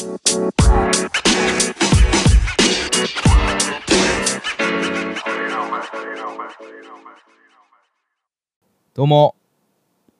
[0.00, 0.06] ど
[9.02, 9.36] うも、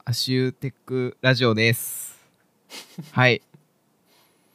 [0.05, 2.23] アシューテックラジオです。
[3.13, 3.41] はい。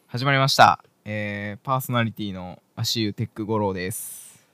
[0.06, 0.86] 始まりました。
[1.05, 4.48] えー、パーソナリティのアシューテック五郎です。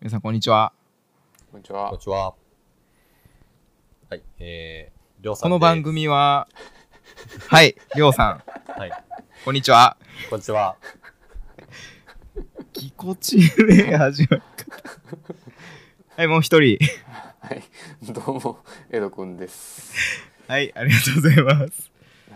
[0.00, 0.74] 皆さん、こんにちは。
[1.50, 2.04] こんにちはこんに。
[2.04, 2.34] ちは。
[4.10, 6.46] はい、えー、りょうさんこの番組は、
[7.48, 8.42] はい、りょうさん。
[8.78, 8.92] はい、
[9.44, 9.96] こんにちは。
[10.28, 10.76] こんにちは。
[12.74, 13.44] ぎこちね
[13.92, 14.76] え始まり方。
[16.16, 16.78] はい、もう一人。
[17.40, 17.62] はい。
[18.12, 18.58] どうも、
[18.90, 19.94] エドくんです。
[20.46, 21.90] はい、ありがとうございます。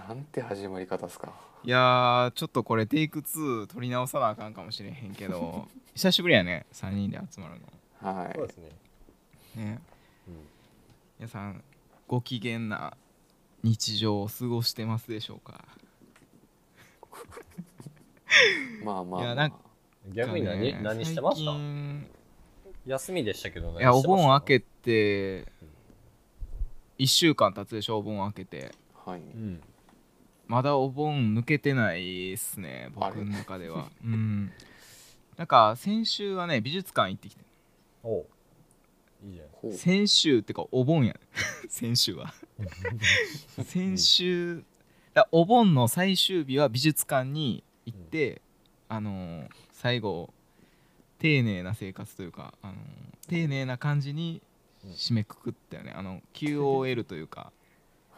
[0.09, 1.33] なんて始まり方ですか？
[1.63, 7.61] いやー、ちょっとこれテイク2取り直さなあかんかもしれへんけど、 久しぶりやね、3人で集まる
[8.01, 8.33] はい。
[8.35, 8.71] そうですね。
[9.57, 9.63] の。
[9.63, 9.83] ね。
[10.29, 10.35] うん、
[11.19, 11.63] 皆さん
[12.09, 12.97] ご機嫌な
[13.63, 15.65] 日常を過ごしてますでしょうか？
[18.85, 19.57] まあまあ、いやなんか
[20.13, 21.53] 逆に何、ね何してました？
[21.53, 22.07] 最近
[22.87, 25.47] 休みでしたけど何いやお盆明けて
[26.99, 28.73] 1週間経つでしょお盆明けて。
[29.07, 29.21] はい。
[29.21, 29.61] うん。
[30.47, 33.89] まだお盆抜けてないっすねあれ僕の中では。
[34.05, 34.53] うん。
[35.37, 37.45] なんか先週はね美術館行ってきて。
[38.03, 38.27] おう。
[39.27, 39.73] いいじゃほう。
[39.73, 41.21] 先週ってかお盆やね。
[41.69, 42.35] 先週は。
[43.65, 44.63] 先週だ
[45.33, 48.43] お盆の最終日は美術館に行って、
[48.89, 50.33] あのー最後
[51.19, 52.77] 丁寧な生活というか、あのー
[53.29, 54.43] 丁寧な感じに
[54.85, 55.93] うん締めくくったよね。
[55.97, 57.53] あの QOL というか、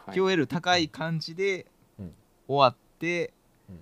[0.05, 0.17] はい。
[0.17, 1.65] QOL 高い感じで
[1.99, 2.11] うん
[2.47, 3.33] 終わって、
[3.69, 3.79] うん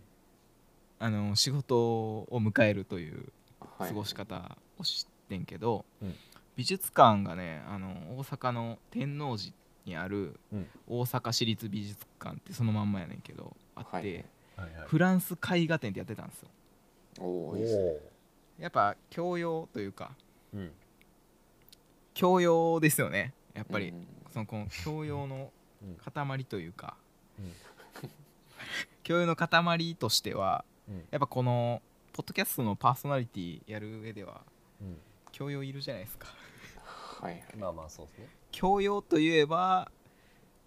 [1.00, 3.32] あのー仕事を迎えるという
[3.78, 3.90] はい。
[3.90, 6.14] 過ごし方を知ってんけど、うん。
[6.56, 9.52] 美術館がねあの大阪の天王寺
[9.86, 14.26] にあるうん大阪市立美術館ってそのまんまやねんけどあって。
[14.88, 16.48] フランス絵画展ってやってたんですよ
[17.20, 17.58] お
[18.58, 20.60] やっぱ教養というかー。
[20.60, 20.72] うん。
[22.14, 25.52] 教養ですよねやっぱり、うんそのこの教養の
[25.82, 26.96] うん塊というか、
[27.40, 27.52] うん
[29.04, 30.98] 教養の塊としてはうん。
[31.12, 31.82] やっぱこの
[32.14, 34.42] ポッドキャストのパーソナリティやる上では
[34.82, 34.98] うん。
[35.34, 36.28] 教養いるじゃないですか
[37.22, 37.44] はい。
[37.58, 38.30] まあまあそうですね。
[38.52, 39.92] 教養といえば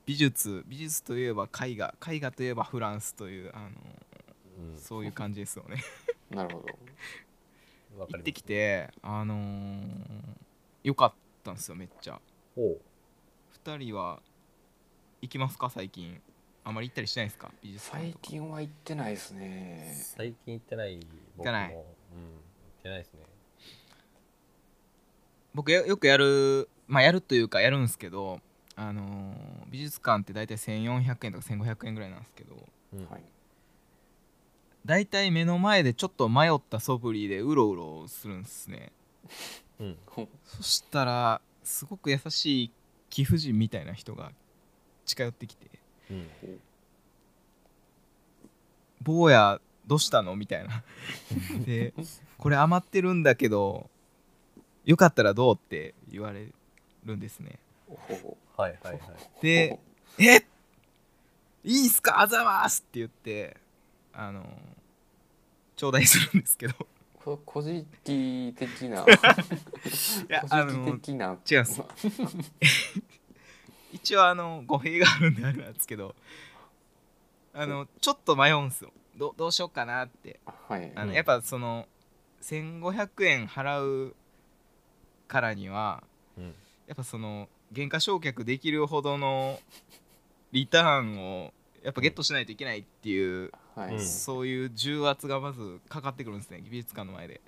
[0.07, 3.71] 美術美術といえば絵画絵画といえばフランスというあの
[4.73, 4.79] うん。
[4.79, 5.83] そういう感じですよね
[6.31, 8.07] なるほど。
[8.07, 8.43] 行ってき。
[8.43, 10.37] てあのー、
[10.85, 12.21] よかったんですよめっちゃ
[12.57, 12.81] おう
[13.65, 14.21] 2人は
[15.21, 16.21] 行きますか最近
[16.65, 19.91] あまり行ったりしないですか美術館最近は行ってないですね。
[20.17, 21.01] 最近行ってない
[21.37, 21.43] 僕も。
[21.43, 21.79] 行ってないうん。
[21.79, 23.21] 行ってないですね。
[25.55, 28.41] 僕よよくやるまあやるというかやるんですけど
[28.77, 32.57] あのー美術館って大体1400円とか1500円ぐらいなんですけど
[32.95, 33.07] うん。
[33.11, 33.23] はい。
[34.87, 38.93] 大体目の前でちょっと迷った素振りでうろうろするんですね
[39.81, 39.97] うん。
[40.45, 42.71] そしたらすごく優しい
[43.11, 44.33] 貴婦人みたいな人が
[45.05, 45.67] 近寄ってきて
[46.11, 46.27] うん。
[49.03, 50.83] 「坊やどうしたの?」みたいな
[51.67, 51.93] で
[52.39, 53.91] 「これ余ってるんだけど
[54.89, 56.49] よかったらどう?」って言われ
[57.05, 59.01] るんですねほはいはいはい。
[59.43, 59.79] で
[60.19, 60.37] 「え
[61.65, 62.21] いいんすか？
[62.21, 63.57] あざます!」って言って
[64.13, 64.45] あの
[65.77, 66.75] 頂戴するんですけど
[67.23, 69.03] これコジティ的な。
[69.03, 69.07] い
[70.29, 71.37] やコあの的な。
[71.51, 71.83] 違うんす
[73.93, 76.15] 一応あの語弊があるんであれなんですけど
[77.55, 80.85] あのちょっと迷うんすよどどうしようかなってはい。
[80.91, 81.89] うんあのやっぱその
[82.43, 84.15] 1500円払う
[85.29, 86.03] からには
[86.37, 86.55] うん。
[86.87, 89.61] やっぱその原価償却できるほどの
[90.53, 91.53] リターンを
[91.85, 93.95] やっぱゲットしないといけないっていう、はい。
[93.95, 97.41] うんそういう重圧がまずかかってくるんですね美術館の前で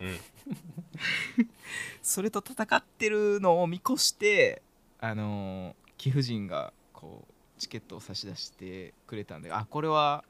[0.00, 0.18] うん。
[2.02, 4.62] それと戦ってるのを見越して
[5.00, 10.24] あのー貴婦人がこうチケットを差し出してくれたんであこれは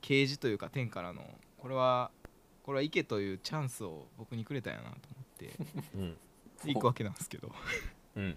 [0.00, 1.22] 啓示というか天からの
[1.58, 2.12] これは
[2.62, 5.52] これは行けというチャンスを僕にくれたんやなと思って
[5.96, 6.16] うん。
[6.64, 7.52] 行くわけなんですけど
[8.16, 8.36] うん。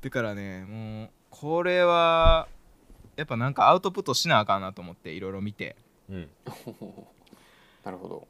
[0.00, 2.48] だからねもうこれは
[3.16, 5.76] やっぱなんかアウトプットしなあかんなと思っていろいろ見て
[6.08, 6.28] うん。
[7.84, 8.28] なるほど。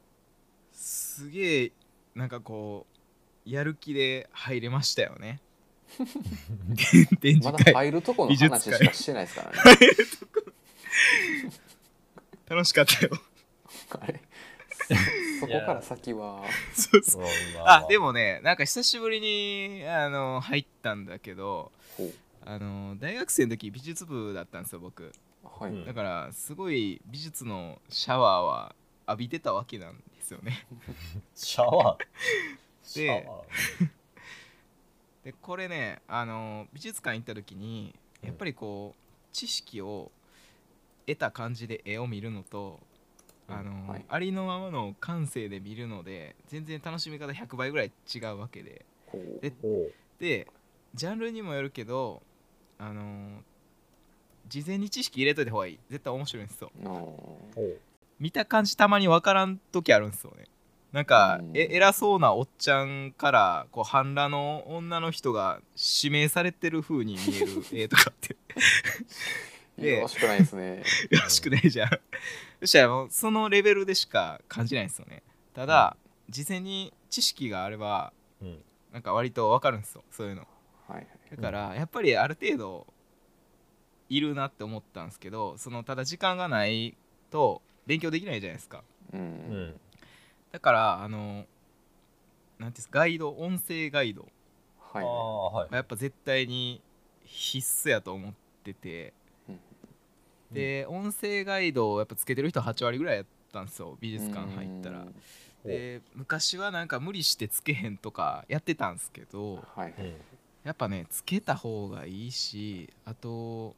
[0.73, 1.73] すげえ
[2.15, 2.87] なんかこ
[3.47, 5.41] うやる気で入れましたよね
[7.21, 9.81] 展まだ入るとこの話会しかしてないですからね。
[12.49, 13.11] 楽しかったよ
[13.91, 14.21] あれ？
[15.41, 16.43] そこから先は。
[16.75, 17.23] そうそう。
[17.23, 17.29] ま
[17.61, 21.73] あまあでもねなんか久しぶりにあの入ったんだけど
[22.45, 25.13] あの大学生の時美術部だったんですよ僕。
[25.43, 25.71] はい。
[25.73, 25.85] うん。
[25.85, 28.75] だからすごい美術のシャワーは
[29.09, 30.67] 浴びてたわけなんですよね。
[31.35, 32.05] シャワー？
[32.95, 33.27] で
[35.25, 40.11] でこれねあの美術館行った時にやっぱりこう知識を
[41.07, 42.90] 得た感じで絵を見るのとうん
[43.51, 44.05] あの、はい。
[44.09, 48.85] ありのままの感性で見るので全然楽しみ方100倍ぐらい違うわけで。
[50.19, 50.47] で
[50.95, 52.23] ジャンルにもよるけど
[52.79, 53.43] あの
[54.49, 55.79] 事前に知識入れといた方がいい。
[55.89, 56.71] 絶対面白いんですよ。
[58.19, 60.45] 見た感じたまに分からん時あるんですよね。
[60.93, 61.57] なんか、うん。
[61.57, 65.61] え偉そうなおっちゃんからこう半裸の女の人が
[66.03, 68.37] 指名されてる風に見える絵とかって
[69.81, 70.83] でよろしくないですね。
[71.11, 71.91] よろしくないじゃん。
[72.61, 75.23] そしたらもうそのレベルでしか感じないんですよね。
[75.55, 75.97] ただ、
[76.29, 78.65] 事前に知識があればうん。
[78.93, 80.47] なんか割と分かるんですよそういうの。
[80.89, 81.07] はいはい。
[81.37, 82.87] だからやっぱりある程度
[84.09, 86.97] いるなって思ったんですけどそのただ時間がない
[87.31, 88.83] と勉強できないじゃないですか。
[89.13, 89.69] ううん。
[89.69, 89.81] ん
[90.53, 91.47] だからあのなんてい
[92.65, 94.29] うんですかガイド音声ガイド。
[94.93, 95.05] あはい。
[95.05, 95.75] あはい。
[95.75, 96.83] やっぱ絶対に
[97.25, 98.33] 必須やと思っ
[98.65, 99.09] てて。
[99.15, 99.20] うん
[100.53, 105.01] で音声ガイドをやっぱつけてる人8割ぐらいやったんですよ美術館入ったら。
[105.01, 105.15] うん。
[105.65, 109.95] で昔はなんか無理してつけへんとかやってたんですけどはい。
[109.99, 110.15] うん。
[110.65, 113.75] やっぱねつけた方がいいしあと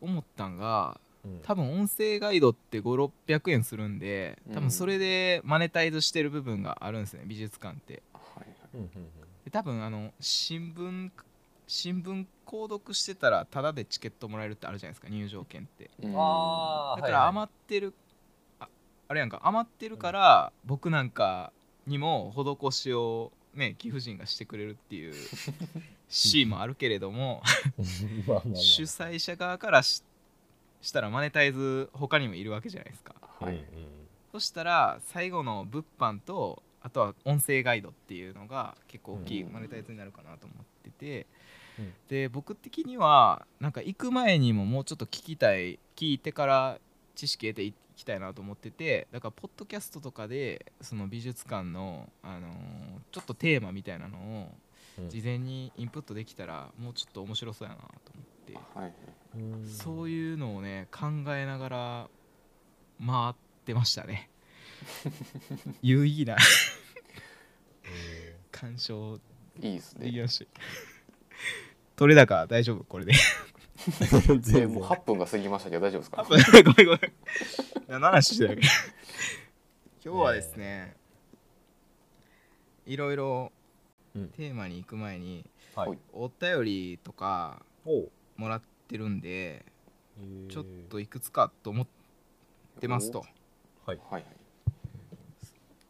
[0.00, 1.40] 思ったんがうん。
[1.42, 4.60] 多分音声ガイドって5600円するんで多うん。
[4.62, 8.02] 分それでマネタイズしてる部分があるんですね美術館って。
[8.14, 8.46] はい
[9.44, 11.10] で多分あの新聞
[11.70, 15.88] 新聞購読してたらタダでチケットもらえるってあるじゃないですか入場券って。
[16.02, 16.14] うん。
[16.16, 17.94] ああだから余ってる、
[18.58, 18.66] あ
[19.06, 21.52] あれやんか余ってるから僕なんか
[21.86, 25.14] にも施しをね貴婦人がしてくれるっていう
[26.10, 27.40] シーンもあるけれども
[27.78, 30.02] 主催者側からし
[30.82, 33.14] したらマネタイズ他にもいるわけじゃないですか。
[33.38, 33.54] はい。
[33.54, 33.64] うん
[34.32, 41.26] そしたら最後の物販とあとは音声ガイドっていうのが結構大きいうんマネタイズになるかなと思ってて、
[41.80, 41.92] うん。
[42.08, 46.78] で僕的にはなんか行く前にももうちょっと聞きたい聞いてから
[47.14, 52.52] 知識得ていきたいなと思っててだからポッドキャストとかでその美術館の、あのー
[53.12, 54.54] ちょっとテーマみたいなのを
[54.98, 55.08] うん。
[55.08, 58.58] 事前にインプットできたらもうちょっと面白そうやなと思って。
[58.74, 58.92] はい
[59.64, 61.06] そういうのをね考
[61.36, 62.08] えながら
[63.06, 63.34] 回っ
[63.64, 64.28] てましたね。
[65.82, 66.36] 有意義な
[68.50, 69.20] 鑑賞
[69.60, 70.06] いいですね。
[70.06, 70.60] できました
[72.00, 73.12] 取れ高大丈夫これで。
[73.12, 76.24] うんえもう8分が過ぎましたけど大丈夫ですか？
[76.26, 76.86] ごめんごめん。
[76.86, 77.00] ごめん
[77.88, 78.62] 何の話してたっけ
[80.02, 80.96] 今日はですね
[82.86, 83.52] いろいろ
[84.14, 84.28] うん。
[84.28, 85.44] テーマに行く前に
[85.76, 85.98] はい。
[86.14, 87.60] お便りとか
[88.38, 89.66] もらってるんで
[90.48, 91.86] ちょっといくつかと思っ
[92.80, 93.26] てますと。
[93.84, 93.98] はい。
[94.10, 94.24] はいはい。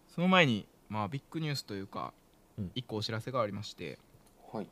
[0.08, 2.12] その前に、まあ、ビッグニュースというか、
[2.58, 2.72] うん。
[2.74, 3.96] 一個お知らせがありまして
[4.52, 4.66] はい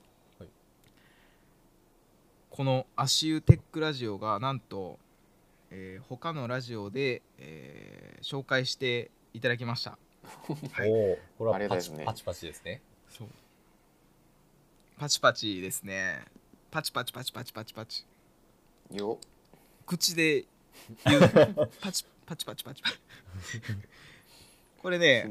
[2.59, 4.99] この足湯テックラジオがなんと、
[5.71, 9.97] えー他のラジオで、えー紹介していただきました。
[10.73, 10.91] はい。
[10.91, 12.05] おうこれはパチね。
[12.05, 12.83] パチパチですね。
[13.09, 13.29] そう。
[14.99, 16.25] パチパチですね。
[16.73, 18.05] パチパチパチパチパチパチ。
[18.93, 19.21] よ。
[19.87, 20.45] 口で
[21.07, 21.21] 言う。
[21.81, 22.83] パチパチパチパチ。
[22.83, 22.99] パチ
[24.83, 25.31] これね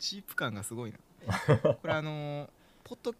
[0.00, 0.98] チープ感がすごいな。
[1.80, 2.50] これあのー
[2.82, 3.14] ポッド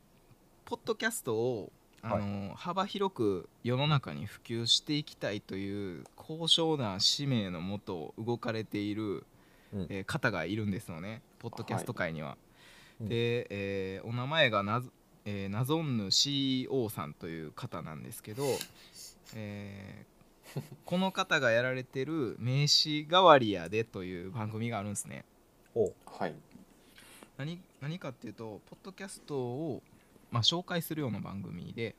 [0.71, 9.25] ポッドキャストをあのー幅広く世の中に普及していきたいという高尚な使命のもと動かれている、
[9.75, 9.87] うん。
[9.91, 11.23] えー方がいるんですよね。
[11.41, 12.37] ポッドキャスト界には。
[13.01, 13.09] うん。
[13.09, 14.93] で、えーお名前がなず、
[15.25, 18.45] えーナゾンヌ CEO さんという方なんですけど、
[19.35, 25.25] えーこの方がやられてる「名刺代わりやで」という番組があるんですね。
[26.07, 26.35] はい。
[27.39, 29.83] 何何かっていうとポッドキャストを、
[30.31, 31.95] まあ、紹介するような番組で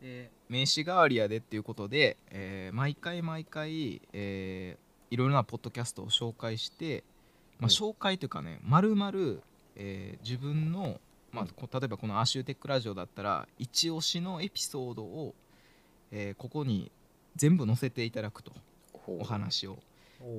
[0.00, 7.04] で名刺代わりやでっていうことで、えー毎回毎回、えーいろいろなポッドキャストを紹介して、
[7.60, 7.70] まあ、うん。
[7.70, 9.40] 紹介というかねまるまる
[10.22, 11.00] 自分の、
[11.32, 15.34] まあ、こ例えばこの「アーシューテックラジオ」だったら一押しのエピソードを、
[16.10, 16.90] えーここに
[17.36, 18.52] 全部載せていただくと
[19.06, 19.78] お話を。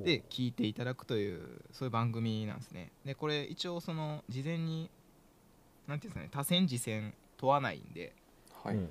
[0.04, 1.40] で聞いていただくという
[1.72, 2.90] そういう番組なんですね。
[3.04, 4.90] でこれ一応その事前に
[5.88, 8.12] なんていうんですかね多選次戦問わないんで
[8.62, 8.76] はい。
[8.76, 8.90] うん。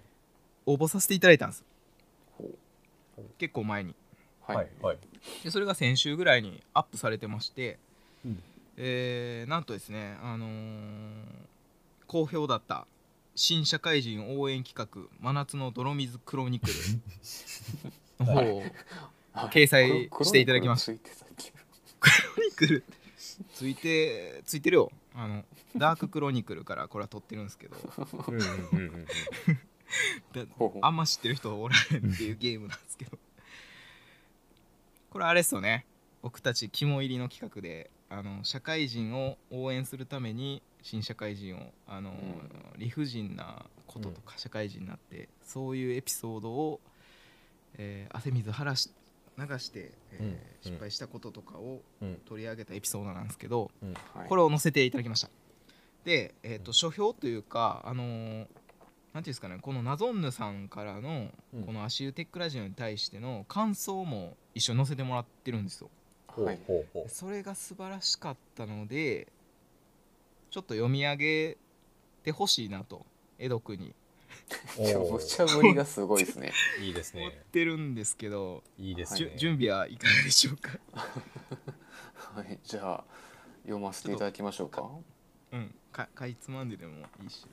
[0.65, 1.63] 応募させていただいたんです。
[2.37, 2.43] ほ
[3.17, 3.21] う。
[3.37, 3.95] 結構前に。
[4.45, 4.97] ははいいはい。
[5.43, 7.77] でそれが先週ぐらいにアップされてまして、
[8.25, 8.43] うん。
[8.77, 11.21] えーなんとですねあのー
[12.07, 12.87] 好評だった
[13.35, 16.73] 新社会人応援企画「真夏の泥水クロニクル」
[18.25, 18.63] の方を、
[19.51, 21.25] 掲載していただきましたた。
[21.99, 23.43] クロニクルついてたっけ？
[23.43, 23.53] クロニクル。
[23.53, 24.91] ついてついてるよ。
[25.13, 25.43] あの
[25.75, 27.75] ダーククロニクルからこれは撮ってるんですけど。
[30.81, 33.17] あんま知ってる人おらへんっていうゲームなんですけど。
[35.09, 35.85] これあれっすよね。
[36.21, 42.13] 僕たち肝入りの企画であの社会人を応援するために新社会人をあの、
[42.77, 46.79] 理不尽なこととか社会人になって、そういうエピソードを、
[47.77, 48.89] えー汗水晴らし
[49.37, 50.37] 流して、えーうん。
[50.61, 52.15] 失敗したこととかをうん。
[52.25, 53.71] 取り上げたエピソードなんですけど、
[54.13, 54.27] はい。
[54.27, 55.29] これを載せていただきました
[56.07, 58.47] で、えー、と書評というかあのーなんてい
[59.17, 61.63] うんですかねこのナゾンヌさんからのうん。
[61.63, 65.89] この足湯テックラジオに対しての感想も一緒に載せてもらってるんですよ。
[66.27, 66.59] はい。
[66.65, 69.27] ほうほでそれが素晴らしかったので
[70.49, 71.57] ちょっと読み上げ
[72.23, 73.05] てほしいなと
[73.37, 73.93] 江戸区に。
[74.79, 76.53] ういやお無茶ぶりがすごいですね。
[76.79, 79.33] ー いいです思っねてるんですけど、いいですね。
[79.35, 80.79] 準備はいかがでしょうか？
[80.93, 82.59] はい。
[82.63, 83.03] じゃあ
[83.63, 84.89] 読ませていただきましょうか。
[85.51, 87.47] うんかかいつまんででもいいし。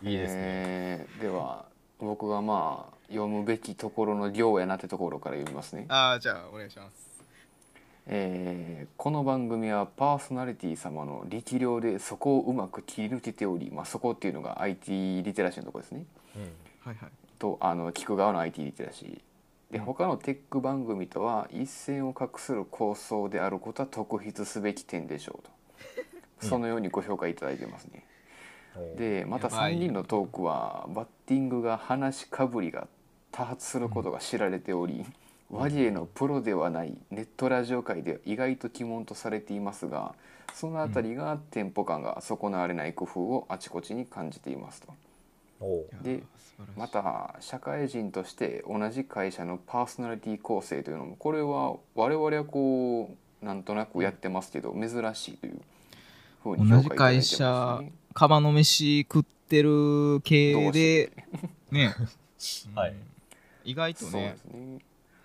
[0.00, 0.40] いいですね。
[0.40, 1.64] えーでは
[1.98, 5.86] 僕がまあ読むべきところの行やなってところから読みますね。
[5.88, 7.24] ああじゃあお願いします。
[8.06, 16.04] えーこの番組はパーソナリティ様の力量でそこをうまく切り抜けており、まあ、そこっていうのが IT リテラシーのところですね。
[16.36, 16.42] うん。
[16.84, 17.10] はいはい。
[17.40, 19.72] とあの聞く側の IT リテラシー。
[19.72, 19.84] でうん。
[19.84, 25.55] 他のテック番組とは一線を画する構想であることは特筆すべき点でしょうと、うん
[26.40, 28.04] そのようにご評価いただいてますね。
[28.96, 29.76] でまたやばい。
[29.76, 32.88] 3人のトークはバッティングが話しかぶりが
[33.32, 35.04] 多発することが知られており、
[35.50, 40.14] 和芸のプロではないネットラジオ界では意外と鬼門とされていますが
[40.52, 44.92] そのあたりがテンポ感が損なわれない工夫をあちこちに感じていますと。
[46.02, 46.22] で
[46.76, 55.60] また社会人として同じ会社のパーソナリティ構成というのもこれは我々はこうなんとなくやってますけど珍しいという
[56.54, 57.82] 同じ会社
[58.14, 61.12] カバの飯食ってる系で
[61.70, 61.94] ね、
[62.74, 62.90] はい。
[62.92, 62.96] うん。
[63.64, 64.78] 意外とねすね。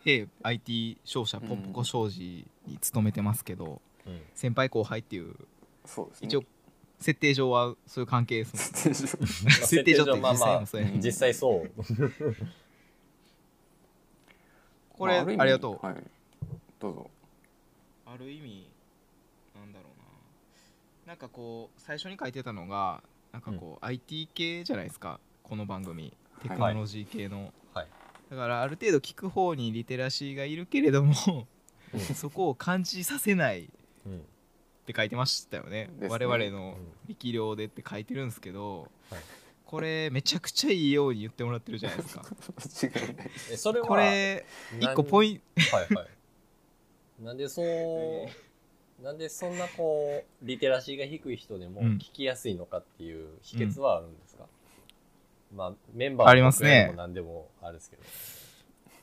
[0.06, 4.22] へ IT 商社ポンポコ商事に勤めてますけど、うん。
[4.34, 5.36] 先輩後輩っていう
[5.86, 6.28] そうですね。
[6.28, 6.44] 一応
[7.00, 9.32] 設定上はそういう関係ですもんね。
[9.44, 10.94] ま あ設定上って実まあまあ際もそうやね。
[10.96, 11.02] うん。
[11.02, 11.72] 実際そう。
[14.90, 15.96] これ、まる意味ありがとう、はい。
[16.80, 17.10] どうぞ。
[18.06, 18.71] ある意味
[21.12, 23.04] ななんかこう最初に書いてたのが
[23.34, 26.14] なんかこう、IT 系じゃないですかこの番組。
[26.42, 27.88] テクノロジー系の、はい。
[28.30, 31.14] だからある程度聞く方にリテラシーがいるけれども
[31.94, 32.00] うん。
[32.00, 33.64] そこを感じさせない。
[33.64, 33.68] っ
[34.06, 34.22] うん。
[34.86, 35.90] て書いてましたよね。
[36.00, 36.08] ね。
[36.08, 36.78] 我々の
[37.10, 39.22] 力量でって書いてるんですけど、はい。
[39.66, 42.24] これめちゃくちゃいいように言ってもらってるじゃないですか。
[43.58, 44.46] それはこれ
[44.80, 46.08] 一個ポイントはいはい。
[47.22, 48.51] なんでそう
[49.04, 51.88] なんでそんなこうリテラシーが低い人でもうん。
[51.98, 54.46] 聞きやすいのかっていう秘訣はあるんですか、
[55.56, 56.94] まあメンバーありますね。
[56.96, 58.04] 何でもあるんですけど。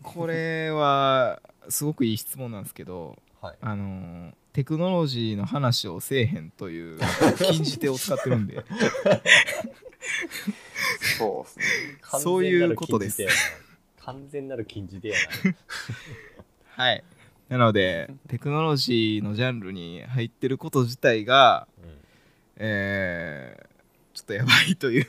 [0.03, 3.57] これはすごくいい質問なんですけどはい。
[3.61, 6.99] あのーテクノロジーの話をせえへんという
[7.37, 8.65] 禁じ手を使ってるんで。
[11.17, 11.65] そうですね。
[12.03, 13.25] そういうことです。
[14.01, 15.15] 完全なる禁じ手や
[15.45, 15.55] な。
[16.85, 17.05] はい
[17.49, 21.99] なのでテクノロジーのジャンルに入ってること自体がうん。
[22.57, 23.69] えー
[24.15, 25.07] ちょっとやばいという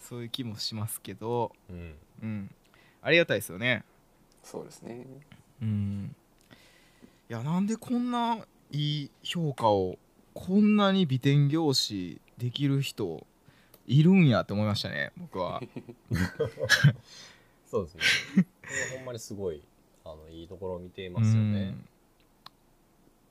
[0.00, 1.94] そういう気もしますけどうん。
[2.22, 2.50] うん。
[3.02, 3.84] ありがたいですよね。
[4.42, 5.04] そうですね。
[5.60, 6.16] うん。
[7.28, 8.38] いやなんでこんな
[8.70, 9.98] いい評価を
[10.32, 13.26] こんなに美点凝視できる人
[13.86, 15.60] いるんやって思いましたね僕は。
[17.66, 17.96] そうです
[18.36, 18.44] ね。
[18.62, 19.62] これほんまにすごい
[20.12, 21.74] あのいいところを見ていますよね。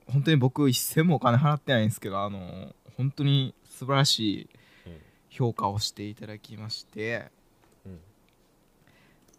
[0.07, 0.13] うん。
[0.13, 4.49] 本当に僕一銭もお金払ってないんですけどあの本当に素晴らしい
[5.29, 7.29] 評価をしていただきまして
[7.85, 7.91] うん。
[7.93, 7.99] うん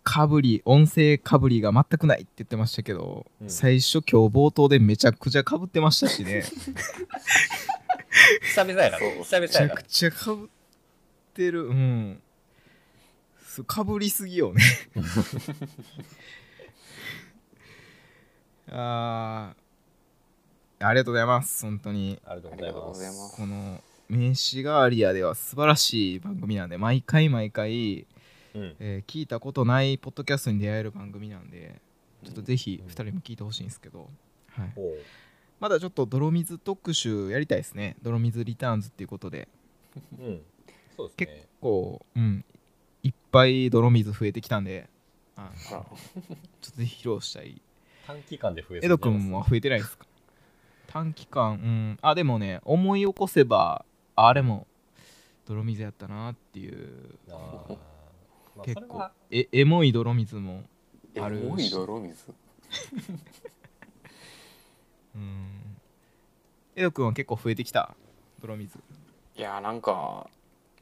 [0.09, 3.51] かぶり音声かぶりが全くないって言ってましたけど、うん。
[3.51, 6.45] 最初今日冒頭でめちゃくちゃかぶってましたしね。
[8.41, 10.49] 久々や久々めちゃくちゃかぶっ
[11.35, 11.67] てる。
[11.67, 12.23] うん。
[13.57, 14.63] すかぶりすぎよね
[18.71, 21.65] あーありがとうございます。
[21.65, 22.21] 本当に。
[22.25, 23.31] ありがとうございます。
[23.31, 28.07] すこの名刺代わりやでは素晴らしい番組なんで毎回毎回、
[28.55, 28.77] うん。
[28.79, 31.81] えー聞いたことないポッドキャストに出会える番組なんで
[32.25, 34.11] ちょっとぜひ2人も聞いてほしいんですけど、
[34.51, 34.99] はい、おう。
[35.61, 37.97] まだちょっと泥水特集やりたいですね。
[38.03, 39.49] 泥水リターンズっていうことで。
[40.19, 40.43] うん。
[40.97, 42.45] そうです結ね構、うん、
[43.03, 44.89] いっぱい泥水増えてきたんで。
[45.37, 45.51] あ。
[45.67, 45.85] ちょっ
[46.61, 47.61] とぜひ披露したい
[48.07, 50.07] 短期間で増えエド君は増えてないですか？
[50.89, 51.53] 短期間。
[51.53, 51.99] うん。
[52.03, 53.85] あでもね思い起こせば
[54.15, 54.67] ああれも
[55.47, 57.19] 泥水やったなっていう。
[57.27, 57.37] 結
[57.67, 57.79] 構。
[58.65, 59.13] それは。
[59.31, 60.63] えエモい泥水も
[61.21, 62.33] あるエモい泥水？
[65.15, 65.47] うん。
[66.77, 67.95] エド君は結構増えてきた？
[68.41, 68.79] 泥水。
[69.37, 70.29] いやなんか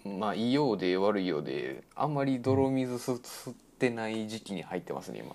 [0.05, 5.35] まあいいようで悪いようであんまり泥水吸吸ってない時期に入ってますね今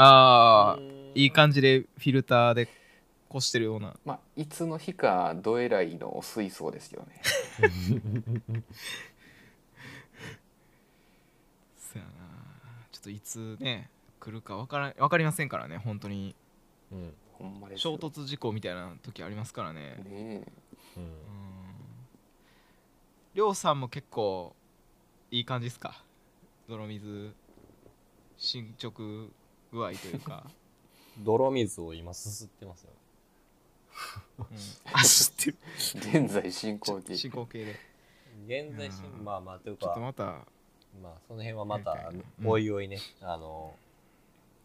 [0.00, 0.80] ああ
[1.14, 2.68] いい感じでフィルターで
[3.28, 3.94] こしてるような。
[4.04, 7.20] まあいつの日かどえらいの水槽ですよね。
[11.76, 12.10] そやな。
[12.92, 13.90] ちょっといつね
[14.20, 16.34] 来るか分から分かりませんからね本当に。
[16.92, 17.12] うん。
[17.32, 19.80] ほんまです衝よ突事故みたいな時ありますからね。
[19.80, 20.46] ねえ。
[20.96, 21.02] うん。
[21.02, 21.12] うん
[23.34, 24.56] りょうさんも結構
[25.30, 26.02] いい感じですか？
[26.68, 27.32] 泥水
[28.36, 29.28] 進捗
[29.72, 30.50] 具合というか、
[31.24, 32.92] 泥水を今すすってますよ。
[34.38, 34.46] うん、
[34.92, 35.56] あ知ってる。
[36.22, 37.16] 現在進行形。
[37.16, 37.76] 進行形で。
[38.46, 39.24] 現在しうん。
[39.24, 40.24] まあまあというちょっかとまた
[41.02, 42.48] まあその辺はまたはいはいうん。
[42.48, 43.74] おいおいね、あの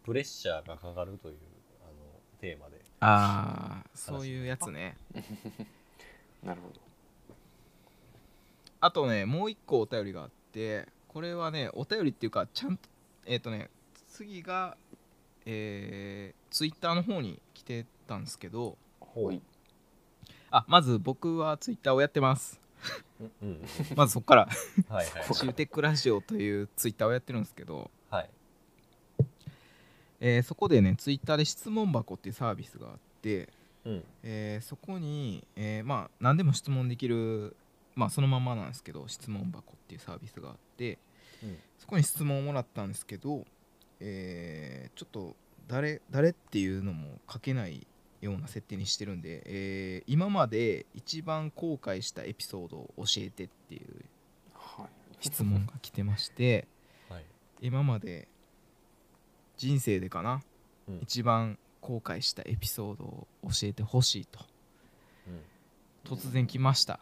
[0.04, 1.38] プレッシャーがかかるという
[1.84, 1.94] あの
[2.40, 2.80] テーマで。
[3.00, 4.98] ああそういうやつね。
[6.44, 6.80] なるほど。
[8.80, 12.90] あとねもう一個お便りがあってこれはねお便りっていうかちゃんと
[13.26, 13.70] えっ、とね
[14.10, 14.76] 次が
[15.46, 19.42] えー、ツイッターの方に来てたんですけどほい。
[20.52, 22.60] あまず僕はツイッターをやってます。
[23.96, 24.48] まずそこから。
[24.90, 28.30] はいはいシューテックラジオというツイッターをやってるんですけど、はい。
[30.20, 33.50] えーそこでねツイッターで質問箱っていうサービスがあって、
[33.86, 34.04] うん。
[34.24, 37.56] えーそこに、えーまあ何でも質問できる
[37.96, 41.00] まあそのままなんですけど質問箱っていうサービスがあって
[41.42, 41.58] うん。
[41.80, 43.46] そこに質問をもらったんですけど、
[44.00, 45.36] えーちょっと
[45.68, 47.88] 誰誰っていうのも書けない
[48.22, 54.06] ような設定にしてるんで、えー今まで一番後悔したエピソードを教えてっていう
[54.54, 54.88] はい。
[55.22, 56.68] 質問が来てまして
[57.10, 57.26] はい。
[57.62, 58.28] 今まで
[59.58, 60.42] 人生でかな、
[60.88, 61.00] うん。
[61.02, 64.40] 一番後悔したエピソードを教えてほしいと。
[65.28, 66.18] うん。
[66.18, 67.00] 突然来ました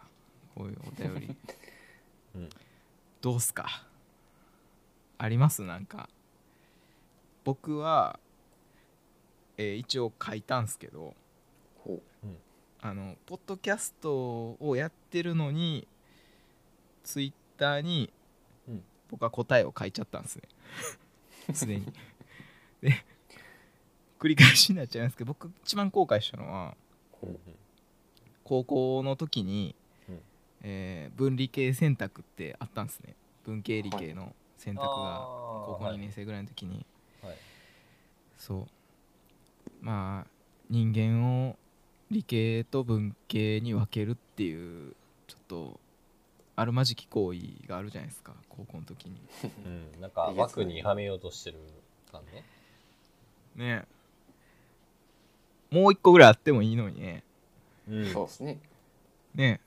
[0.55, 1.35] こういうお便り。
[2.35, 2.49] うん。
[3.21, 3.87] どうすか？
[5.17, 5.63] あります？
[5.63, 6.09] なんか
[7.43, 8.19] 僕は、
[9.57, 11.15] えー一応書いたんすけど
[11.83, 12.01] ほ
[12.81, 15.87] あのポッドキャストをやってるのに
[17.03, 18.11] ツイッターに
[18.67, 18.83] うん。
[19.09, 20.43] 僕は答えを書いちゃったんですね。
[21.53, 21.85] すでに。
[22.81, 22.93] で
[24.19, 26.75] 繰り返しになっちゃいますけど僕一番後悔したのは
[28.43, 29.75] 高校の時に、
[30.09, 30.21] うん。
[30.61, 33.15] えー分理系選択ってあったんですね。
[33.43, 35.19] 文系理系の選択が
[35.65, 36.85] 高校2年生ぐらいの時に、はい
[38.41, 38.65] そう。
[39.81, 40.29] まあ
[40.69, 41.55] 人間を
[42.09, 44.95] 理系と文系に分けるっていう
[45.27, 45.79] ちょっと
[46.55, 49.21] あるまじき行為があるじゃないですか高校の時に。
[49.63, 51.59] うん、なんか枠にはめようとしてる
[52.11, 52.43] 感ね。
[53.55, 53.85] ね。
[55.69, 57.23] もう一個ぐらいあってもいいのにね。
[57.87, 58.59] うそうですね。
[59.35, 59.61] ね。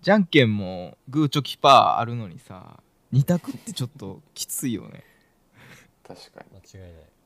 [0.00, 5.04] じゃんけんもグーチョキパーあるのにさ2択ってちょっときついよね。
[6.02, 6.60] 確かに。
[6.60, 7.19] 間違いない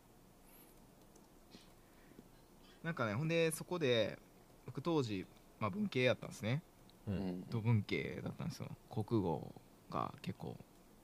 [2.84, 4.18] なんかねほんでそこで
[4.66, 5.26] 僕当時、
[5.58, 6.62] まあ、文系やったんですね。
[7.08, 7.40] ううん。
[7.40, 8.68] んと文系だったんですよ。
[8.90, 9.52] 国語
[9.90, 10.56] が結構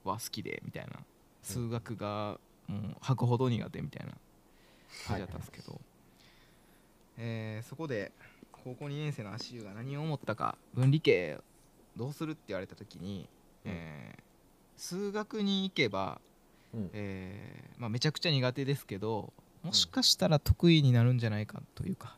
[0.03, 0.99] は好きでみたいな。
[1.43, 4.13] 数学がもう吐くほど苦手みたいな
[5.07, 5.81] 感じだったんですけど、
[7.17, 8.11] えーそこで
[8.51, 11.39] 高校2年生の足湯が何を思ったか文理系
[11.97, 13.27] どうするって言われた時に、
[13.65, 14.21] えー
[14.77, 16.19] 数学に行けば、
[16.73, 16.89] うん。
[16.93, 19.31] えーまあ、めちゃくちゃ苦手ですけど
[19.63, 22.17] もしかしたら得意になるんじゃないかというか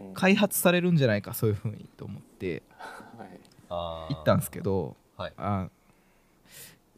[0.00, 0.14] うん。
[0.14, 2.62] 開発されるんじゃないかそういうふうにと思って
[3.18, 3.28] はい。
[3.68, 4.14] あー。
[4.14, 5.32] 行ったんですけどはい。
[5.36, 5.68] あ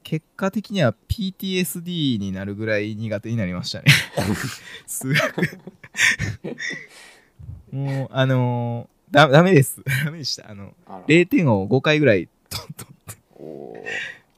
[0.05, 3.85] 結果的には PTSD になるぐらい苦手になりましたね。
[4.87, 5.61] 数学。
[7.71, 9.83] もうあのーだダメです。
[10.05, 10.51] ダメでした。
[10.51, 11.05] あのあら。
[11.07, 12.87] 0点を5回ぐらいとと
[13.37, 13.83] おー。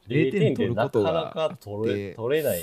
[0.08, 2.62] 0点取ることがなかなか取れ取れない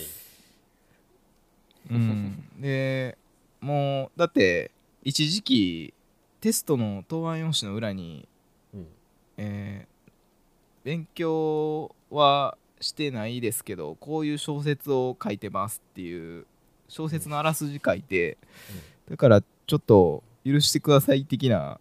[1.89, 2.43] うん。
[2.59, 3.17] で
[3.59, 4.71] もうだって
[5.03, 5.93] 一時期
[6.39, 8.27] テストの答案用紙の裏に
[8.73, 8.87] うん。
[9.37, 9.91] えー
[10.83, 16.47] 勉強はしてないですけどこういう小説を書いてますっていう
[16.87, 18.39] 小説のあらすじ書いて、
[19.07, 21.79] だからちょっと許してください的な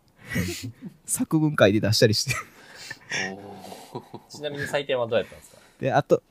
[1.06, 2.34] 作文会で出したりして。
[4.28, 5.58] ちなみに採点はどうやったんですか？
[5.80, 6.22] であと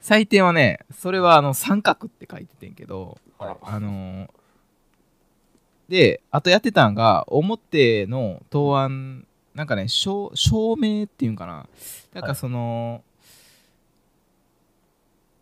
[0.00, 3.56] 採点はねそれはあの三角って書いててんけどはい。
[3.62, 4.30] あのー
[5.88, 11.66] であとやってたんが表の答案なんかね証証明っていうんかな。
[12.14, 13.02] なんかその、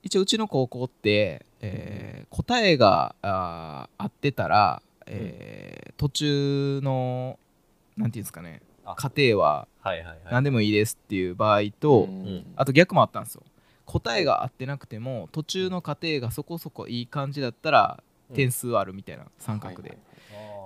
[0.02, 7.38] 一応うちの高校って、えー答えがあー合ってたら、えー途中の
[7.98, 8.94] なんていうんですかねあ。
[8.94, 10.18] 過程ははいはいはい。
[10.30, 12.46] 何でもいいですっていう場合と、うん。
[12.56, 13.42] あと逆もあったんですよ
[13.88, 18.36] 答えが合ってなくても途中の過程がそこそこいい感じだったらうん。
[18.36, 19.96] 点数あるみたいな三角で、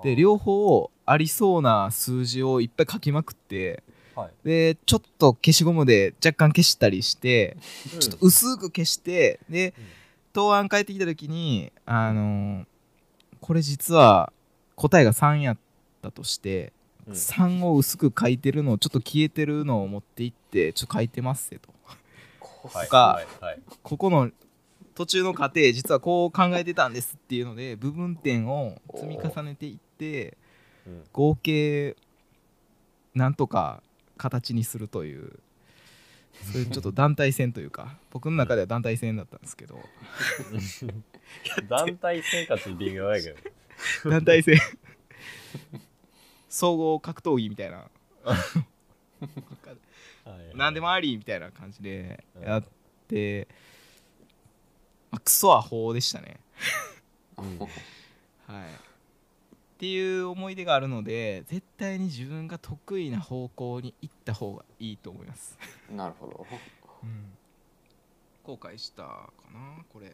[0.03, 3.85] で両方ありそうな数字をいっぱい書きまくって
[4.17, 4.31] はい。
[4.43, 7.57] でちょっと消しゴムで若干消したりして
[7.95, 8.01] うん。
[8.01, 9.85] ちょっと薄く消してでうん。
[10.33, 12.67] 答案返ってきた時にあのー
[13.41, 14.33] これ実は
[14.77, 15.59] 答えが3やっ
[16.01, 16.73] たとして
[17.07, 17.15] うん。
[17.15, 21.73] 3を薄く書いてるのをちょっと消えてるのを持っていってちょっと書いてますよと。
[21.85, 21.99] はい
[22.69, 24.31] かはいはいここの
[24.95, 30.37] 途中の過程実はこう考えてたんですっていうので部分点を積み重ねていって
[30.87, 31.97] うん合計
[33.15, 33.83] なんとか
[34.17, 35.39] 形にするという
[36.53, 39.79] そういうちょっと団体戦というか 僕の中では団体戦だったんですけど。
[41.69, 43.31] 団体生活微妙やけ
[44.05, 44.11] ど。
[44.11, 44.59] 団体戦。
[46.49, 47.89] 総合格闘技みたいな。
[48.25, 48.35] は
[49.23, 49.23] い
[50.55, 52.43] 何でもありみたいな感じでうん。
[52.43, 52.65] やっ
[53.09, 53.49] て、
[55.11, 56.41] まあ、クソアホでしたね。
[57.39, 57.59] うん。
[57.59, 57.69] はい。
[57.69, 57.69] っ
[59.79, 65.59] ていう思い出があるので絶対に自分が得意な方向に行った方がいいと思います、
[65.91, 66.47] なるほど。
[68.45, 70.13] 後悔したかなこれ。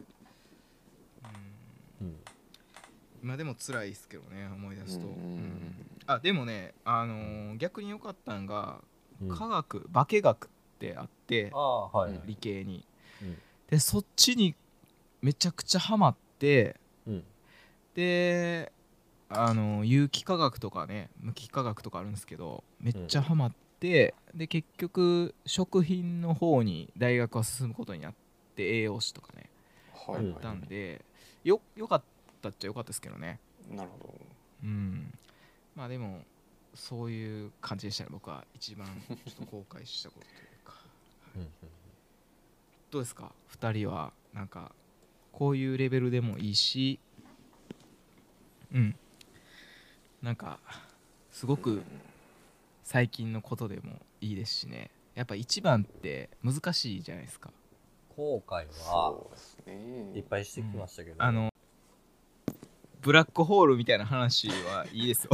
[2.01, 2.07] うん。
[2.07, 2.16] うん。
[3.23, 5.75] 今でも辛いですけどね思い出すと、うんうん
[6.07, 8.97] あでもねあのー逆に良かったんがうん
[9.28, 11.52] 科学化学ってあって
[12.26, 12.85] 理系に、
[13.22, 13.38] うん。
[13.68, 14.54] でそっちに
[15.20, 16.76] めちゃくちゃハマって
[17.07, 17.24] うん。
[17.94, 18.72] で
[19.28, 28.14] あの有機化学とかね無機化学とかあるんですけどめっちゃハマって、で結局食品の方に大学は進むことになっ
[28.54, 29.50] て栄養士とかね
[29.92, 30.31] はい。
[30.31, 31.04] ったんで
[31.44, 32.02] よよかっ
[32.40, 33.40] たっちゃよかったですけどね。
[33.70, 34.14] なるほど。
[34.64, 35.12] うん。
[35.76, 36.22] まあでも
[36.79, 38.11] そういう感じでしたね。
[38.12, 40.75] 僕は一番ちょっと後悔したことというか。
[41.37, 41.49] うん
[42.91, 44.73] どうですか？2人はなんか
[45.33, 46.99] こういうレベルでもいいし。
[48.73, 48.97] うん。
[50.23, 50.61] なんか
[51.31, 51.83] すごく
[52.85, 54.91] 最近のことでもいいですしね。
[55.14, 57.53] やっぱ一番って難しいじゃないですか。
[58.17, 59.14] 後悔は
[60.14, 61.53] いっぱいしてきましたけど、あの
[63.03, 65.31] ブラックホールみたいな話はいいですよ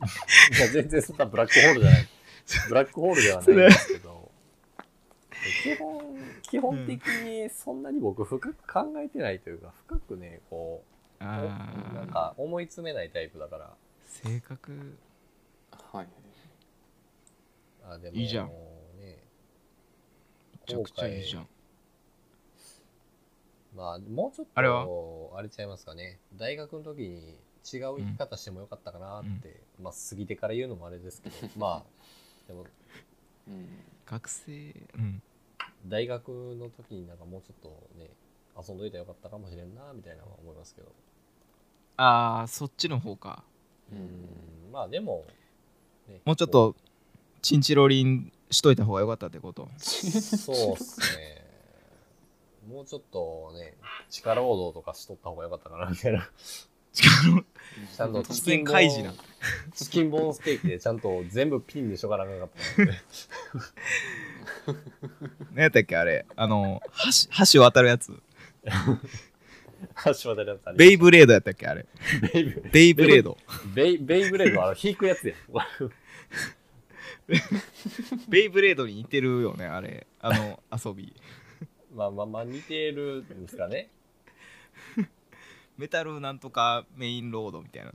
[0.00, 2.08] いや全然そんなブラックホールじゃない。
[2.68, 4.30] ブラックホールではないんですけど。
[5.62, 6.02] 基本
[6.42, 10.82] 基本的にそんなに僕深く考えてないというか深くねこ
[11.20, 13.70] うなんーか思い詰めないタイプだから。
[14.06, 14.96] 性格。
[15.92, 16.08] はい。
[17.86, 18.46] あでもいいじゃん。
[18.46, 18.52] ね。
[19.02, 19.16] め
[20.66, 21.46] ちゃくちゃいいじゃん。
[23.76, 24.86] まあもうちょっとあれは？
[25.36, 26.20] あれちゃいますかね。
[26.36, 27.38] 大学の時に
[27.70, 32.64] 違う生き方してもよかったかなって、まあ過ぎてから言うのもあれですけど まあでも
[33.48, 33.68] うん。
[34.06, 35.22] 学生うん。
[35.86, 38.10] 大学の時になんかもうちょっとね
[38.56, 40.92] 遊んどいたらよかったかもしれんなみたいなのは思いますけど。
[41.96, 43.44] ああそっちの方か。
[43.92, 44.70] うん。
[44.72, 45.24] まあでも、
[46.08, 46.74] ねもうちょっと
[47.42, 49.68] チンチロリンしといた方が良かったってこと？
[49.78, 51.44] そうっすね。
[52.68, 53.76] もうちょっとね
[54.10, 56.30] 力労働とかしとった方がよかったかなみたいな。
[56.92, 57.44] 力の
[57.96, 59.10] ちゃんと突チキンボ然開示な。
[59.10, 59.16] ーン
[59.74, 62.98] チキンボーンステーキでちゃんと全部ピンにしとかなあかったので
[65.52, 66.24] 何やったっけあれ？
[66.34, 66.80] あの
[67.28, 68.18] 橋橋渡るやつ。
[68.62, 71.84] 橋渡りだったベイブレードやったっけあれ？
[72.32, 73.36] ベイブベイブレード。
[73.74, 75.34] ベイベイブレードはあの引くやつや。
[78.28, 80.06] ベイブレードに似てるよねあれ。
[80.20, 81.14] あの遊び。
[81.94, 83.90] まあまあまあ似てるんですかね
[85.76, 87.92] メタルなんとかメインロードみたいな。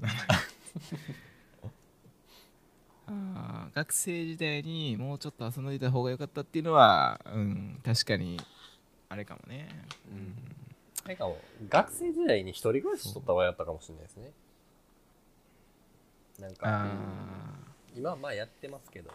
[3.08, 8.40] あー学生時代にもうちょっと遊んでいた方が良かったっていうのはうん確かに
[9.10, 9.68] あれかもね。
[11.08, 14.32] なんかもう学生時代に一人暮らししとった方がやったかもしれないですね。
[16.40, 16.86] なんかあ
[17.96, 19.10] 今はまあやってますけど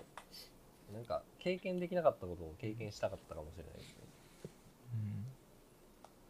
[0.92, 3.94] なんか経験できなかったことを経験したかったかもしれないですね。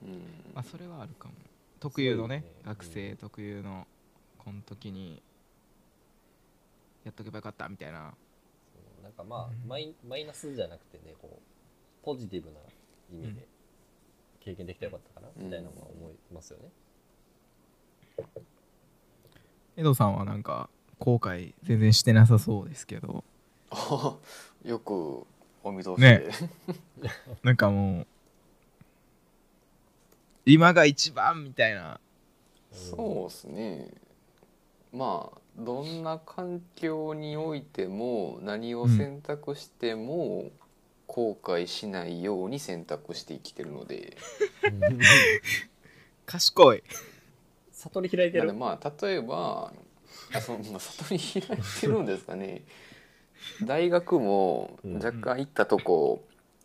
[0.05, 0.15] ー、うん。
[0.15, 0.21] うん。
[0.55, 1.35] まあそれはあるかも
[1.81, 2.45] 特有のねね。
[2.65, 3.87] 学生特有の
[4.39, 5.23] この時に
[7.05, 8.15] やっとけばよかったみたいな。
[8.73, 9.69] そうなんかまあうん。
[9.69, 12.57] マイマイナスじゃなくてねこうポジティブな
[13.13, 13.47] 意味で、
[14.41, 16.71] 経験できたらよかったかなみたいなのは思いますよね。
[19.77, 23.25] 江戸さんはなんか後悔全然してなさそうですけど。
[23.71, 24.17] あ
[24.65, 25.27] よく
[25.63, 26.25] お見通しね。
[26.99, 27.11] で、
[27.43, 28.07] なんかもう
[30.47, 32.01] 今が一番みたいな。
[32.73, 33.89] そうですね。
[34.93, 40.51] まあどんな環境においても何を選択しても
[41.07, 44.17] 後悔しないように選択して生きてるので、
[44.65, 44.99] う ん
[46.27, 46.83] 賢い。
[47.73, 48.47] 悟り開いてる。
[48.47, 49.73] なのでまあ例えば
[50.33, 52.65] あそのまあ悟り開いてるんですかね。
[53.63, 56.25] 大学もうん若干行ったとこ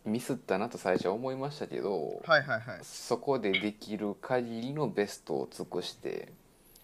[0.10, 2.80] ミスったなと最初は思いましたけど、はいはいはい。
[2.84, 6.34] そこでできる限りのベストを尽くして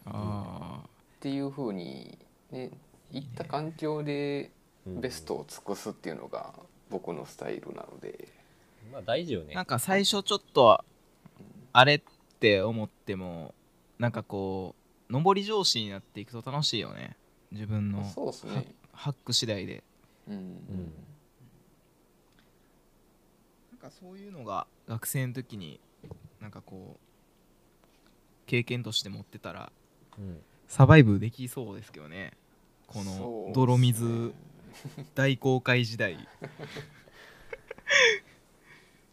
[0.05, 2.17] あっていう風に
[2.51, 2.71] ね
[3.11, 4.51] 行った環境で
[4.87, 5.01] うん。
[5.01, 6.53] ベストを尽くすっていうのが
[6.91, 8.27] 僕のスタイルなので、
[8.91, 9.53] まあ大事よね。
[9.53, 10.83] あなんか最初ちょっと
[11.73, 12.01] あれっ
[12.39, 13.55] て思っても
[13.97, 14.75] なんかこ
[15.09, 17.17] う上り調子になっていくと楽しいよね。
[17.51, 19.83] 自分のそうですね、ハック次第で。
[20.27, 20.35] うん。
[20.35, 20.93] うん
[23.85, 25.79] かそういうのが学生の時に
[26.41, 26.99] なんかこう
[28.47, 29.71] 経験として持ってたら
[30.17, 30.37] うん。
[30.67, 32.31] サバイブできそうですけどね。
[32.87, 34.33] この泥水
[35.13, 36.27] 大航海時代。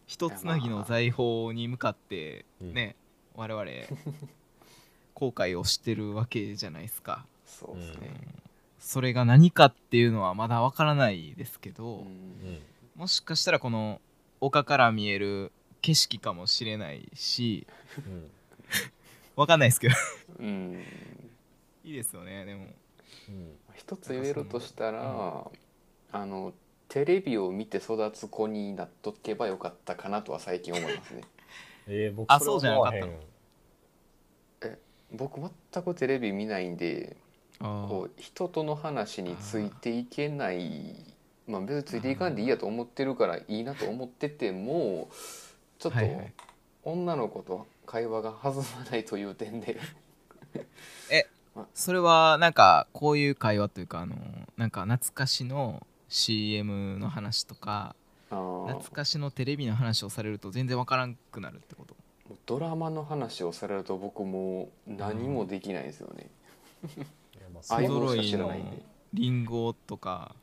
[0.06, 2.96] 一つなぎの財宝に向かってね、
[3.34, 3.66] 我々
[5.14, 7.26] 後悔をしてるわけじゃないですか。
[7.44, 8.10] そうですね、
[8.78, 12.62] それが何かっていうのはまだわからないですけど、うんうん。
[12.96, 14.00] もしかしたらこの
[14.42, 15.52] 丘から見える
[15.82, 17.64] 景色かもしれないし
[17.96, 18.30] うん。
[19.36, 19.94] わかんないですけど。
[20.40, 20.82] うん。
[21.84, 22.66] いいですよねでも。
[23.28, 23.52] うん。
[23.74, 25.46] 一つ言えるとしたら、
[26.10, 26.52] あの
[26.88, 31.22] テレビを見て育つ子になっとけばよかったかなとは最近思いますね。
[31.86, 33.06] えー、僕あそれはそうじゃなかったの？
[33.06, 33.32] 思わへん。
[35.12, 37.16] 僕全くテレビ見ないんで
[37.60, 41.11] あこう人との話についていけない
[41.52, 45.10] まあ別についていかんでいいやと思ってるからいいなと思ってても
[45.78, 45.98] ちょっと
[46.84, 49.78] 女の子と会話が弾まないという点で。
[51.74, 54.16] それはなんかこういう会話というかあの
[54.56, 57.94] なんか懐かしの CM の話とか
[58.30, 61.94] 懐かしのテレビの話をされると全然わからんくなるってこと？
[62.46, 66.30] ドラマの話をされると僕もう何もできないんですよね。
[66.96, 67.04] いや
[67.52, 68.82] まあいうのしか不揃いの知らないんで。
[69.12, 70.34] リンゴとか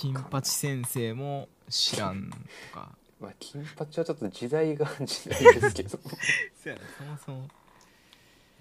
[0.00, 2.36] 金八先生も知らんと
[2.74, 2.96] か。
[3.20, 5.98] まあ金八はちょっと時代が時代ですけど。
[6.62, 7.48] そやねそもそも。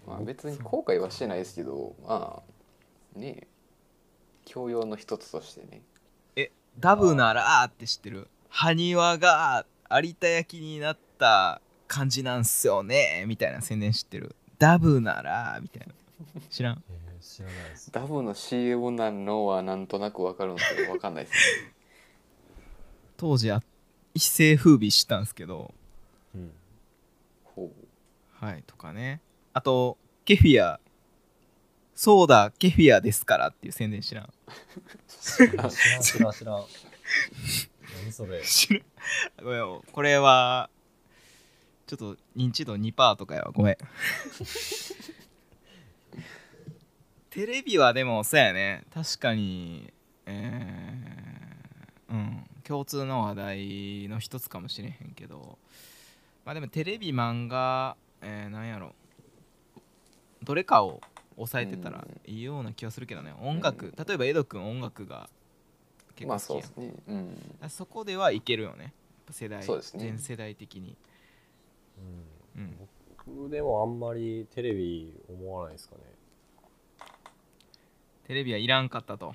[0.06, 2.44] まあ別に後悔はしてないですけどま
[3.16, 3.48] あねえ。
[4.44, 5.82] 教養の一つとしてね。
[6.78, 8.28] ダブならって知ってる？
[8.50, 14.36] 埴輪が有田焼になった感じなんすよねみたいな宣伝知ってる？
[14.58, 15.94] ダブならみたいな。
[16.50, 16.84] 知らん？
[16.90, 17.92] えー知らないです。
[17.92, 21.74] ダブの CM なのはなんとなくわかるんですけどわかんないですね。
[23.18, 23.62] 当時あ
[24.16, 25.72] 一世風靡したんですけど。
[26.34, 26.52] うん。
[27.44, 27.72] ほ
[28.34, 29.22] はいとかね。
[29.54, 30.80] あとケフィア。
[31.94, 34.30] そうだケフィアですからっていう宣伝知らん。
[35.08, 36.34] 知らん知らん知らん。
[36.34, 36.66] 知らん。
[38.04, 38.42] 何それ。
[38.42, 38.84] 知らん。
[39.44, 40.72] ごめんこれは
[41.86, 43.52] ちょっと認知度2%とかやわ。
[43.54, 43.78] ごめん
[47.30, 48.84] テレビはでもそうやね。
[48.94, 49.92] 確かに。
[50.26, 52.46] えー、うん。
[52.64, 55.58] 共通の話題の一つかもしれへんけど。
[56.46, 58.94] まあでもテレビ漫画えー、なんやろ。
[60.44, 61.02] どれかを
[61.36, 63.34] 抑えてたらいいような気はするけどね。
[63.42, 64.06] 音楽、うん。
[64.08, 65.30] 例えばエド君音楽が
[66.22, 66.68] うまあ結構好きやん。
[66.68, 66.94] そうですね。
[67.08, 67.58] うん。
[67.62, 68.94] あそこではいけるよね。
[69.30, 70.04] 世代そうですね。
[70.04, 70.98] 全世代的に、
[72.56, 72.64] うん。
[72.64, 72.76] うん、
[73.28, 76.02] 僕でもあんまりテレビ思わないですかね。
[78.30, 79.34] テレビはいらんかったと。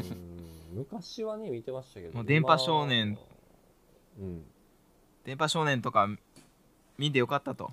[0.00, 0.36] うん
[0.76, 2.14] 昔はね見てましたけど。
[2.14, 3.16] もう電波少年。
[4.18, 4.26] 今。
[4.26, 4.44] うん。
[5.24, 6.08] 電波少年とか
[6.98, 7.70] 見てよかったと。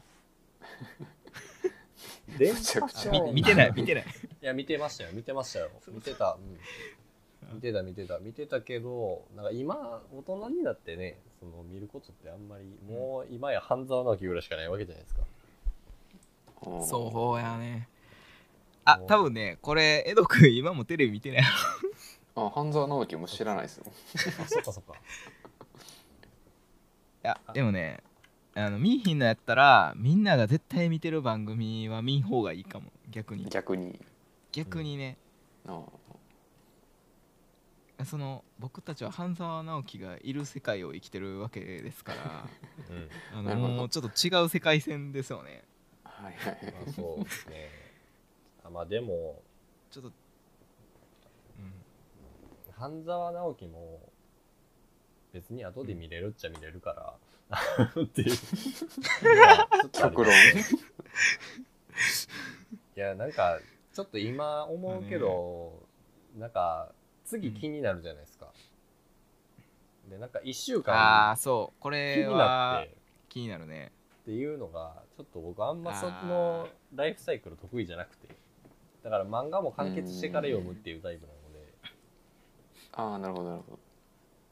[2.37, 4.05] 電ちゃくちゃあ見見てない見てない。
[4.43, 5.09] いや見てましたよ。
[5.13, 5.71] 見てましたよ。
[5.91, 6.37] 見てた、
[7.49, 8.19] うん、見てた見てた。
[8.19, 15.21] 見てたけどなんか今大人になってねその見ることってあんまりもう今や半沢直樹ぐらいしかないわけじゃないですか。
[16.67, 16.85] うん。
[16.85, 17.89] そうやね
[18.85, 21.43] あ多分ねこれエド君今もテレビ見てない
[22.35, 23.85] あ半沢直樹も知らないですよ
[24.41, 24.93] あそっかそっか。
[24.93, 24.97] い
[27.27, 27.99] やでもね
[28.55, 32.91] あの見いひんのやったらみんなが絶対見てる番組は見ん方がいいかも。
[33.09, 33.45] 逆に。
[33.49, 33.99] 逆に。
[34.51, 35.17] 逆にね、
[35.65, 35.81] あ
[38.05, 42.47] その僕たちは半沢直樹がいる世界を生きてるわけですから
[43.35, 43.49] うん。
[43.49, 45.63] あのもうちょっと違う世界線ですよね。
[46.03, 46.73] はいはいはい。
[46.73, 47.82] まあそうですね
[48.63, 49.41] あまあでも
[49.91, 50.11] ちょっと、
[51.59, 51.73] うん、
[52.73, 53.99] 半沢直樹も
[55.33, 57.17] 別に後で見れるっちゃ見れるか
[57.49, 58.29] ら、 っていう。
[62.95, 63.59] いやなんか
[63.91, 65.83] ちょっと今思うけど、
[66.37, 66.91] なんか
[67.25, 68.53] 次気になるじゃないですか、
[70.09, 71.81] でなんか1週ああ間そう。
[71.81, 72.95] こ気れはって。
[73.29, 73.91] 気になるね。
[74.21, 78.27] っていうのがちょっと僕あんまそのライフサイクル得意じゃなくて
[79.03, 81.73] だから漫画も完結してから読むっていうタイプなので。
[82.93, 83.79] ああなるほどなるほど。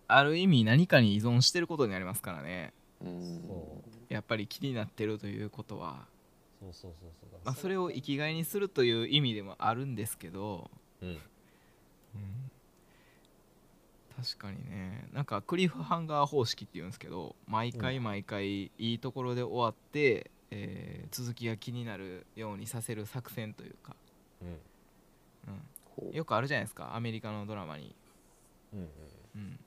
[0.08, 2.74] ある意味何かに依存してることになりますからね。
[3.04, 3.42] うん。
[3.48, 6.06] そやっぱり気になってるということは、
[6.60, 7.40] そうそうそうそう。
[7.46, 10.70] まあ、それを生きがいにするという意味でもあるんですけど、
[11.02, 11.18] うん。
[14.22, 15.08] 確かにね。
[15.14, 23.96] なんかクリフハンガー方式っていうんですけど毎回毎回いいところで終わって、えー続きが気になるようにさせる作戦というか、
[24.42, 26.12] うん。
[26.12, 27.96] よくあるじゃないですかアメリカのドラマに、
[28.74, 28.88] うんうん。
[29.36, 29.60] うん、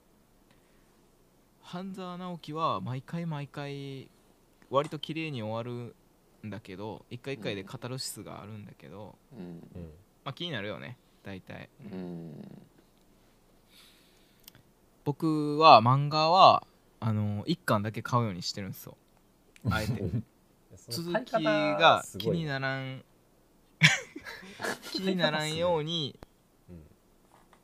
[1.62, 4.08] 半沢直樹は毎回毎回
[4.70, 5.94] 割と綺麗に終わる
[6.46, 9.38] んだけど一回一回でカタルシスがあるんだけど、うん。
[9.40, 9.90] うん。
[10.24, 11.68] まあ、気になるよね大体。
[11.92, 12.66] うん。
[15.04, 16.66] 僕は漫画は
[17.00, 18.96] あの1巻だけ買うようにしてるんですよ。
[19.70, 20.02] あえて。
[20.88, 23.04] 続きが気にならん
[24.92, 26.18] 気にならんように
[26.68, 26.72] う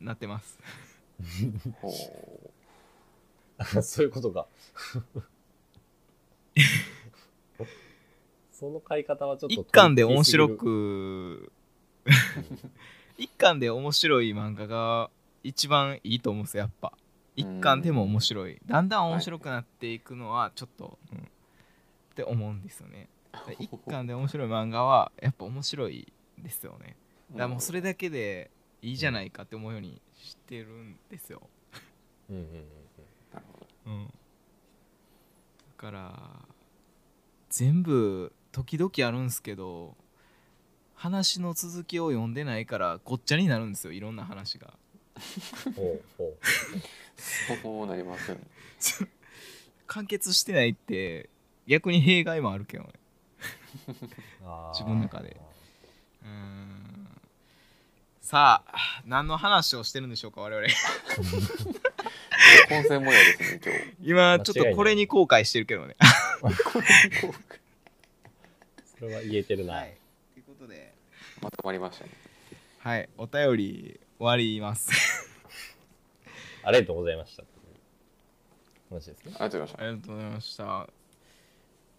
[0.03, 0.59] んなってます。
[1.81, 1.93] ほ
[3.83, 4.47] そういうことか。
[8.53, 11.53] その買い方はちょっと1巻で面白く
[13.17, 15.11] 1 巻で面白い漫画が
[15.43, 16.93] 一番いいと思うんですよやっぱ。
[17.37, 18.61] 1巻でも面白い。
[18.67, 21.23] だんだん面白くなっていくのはちょっと、うん、っ
[22.15, 23.09] て思うんですよね。
[23.33, 26.97] 1巻で面白い漫画はやっぱ面白いですよね。
[27.31, 28.51] うだからもうそれだけで
[28.83, 31.43] いいじゃないかって思うようにしてるんですよ、
[32.29, 32.49] うんうんうん
[33.33, 33.93] なるほど。
[33.93, 34.13] うん、だ
[35.77, 36.13] から
[37.49, 39.97] 全部時々あるんすけど
[40.95, 44.75] 話の続きを読んでないからごっちゃになるんですよいろんな話が。
[45.67, 46.03] うんほう。
[46.19, 46.35] ほ
[47.63, 48.43] そうなりますよね。
[49.87, 51.29] 完結してないって
[51.67, 52.91] 逆に弊害もあるけどね。
[54.73, 55.37] 自分の中で
[56.23, 57.09] うーん。
[58.21, 60.69] さあ何の話をしてるんでしょうか我々。
[62.69, 65.97] 混戦模様ですね今今 ちょっとこれに後悔してるけどね。
[66.01, 66.57] 日
[68.99, 69.97] それは言えてるな、はい。
[70.35, 70.95] ということで。
[71.41, 72.11] まとまりましたね。
[72.79, 73.09] はい。
[73.17, 74.91] お便り終わります。
[76.63, 77.45] ありがとうございました。
[78.91, 80.89] 話ですねありがとうございまありがとうございました。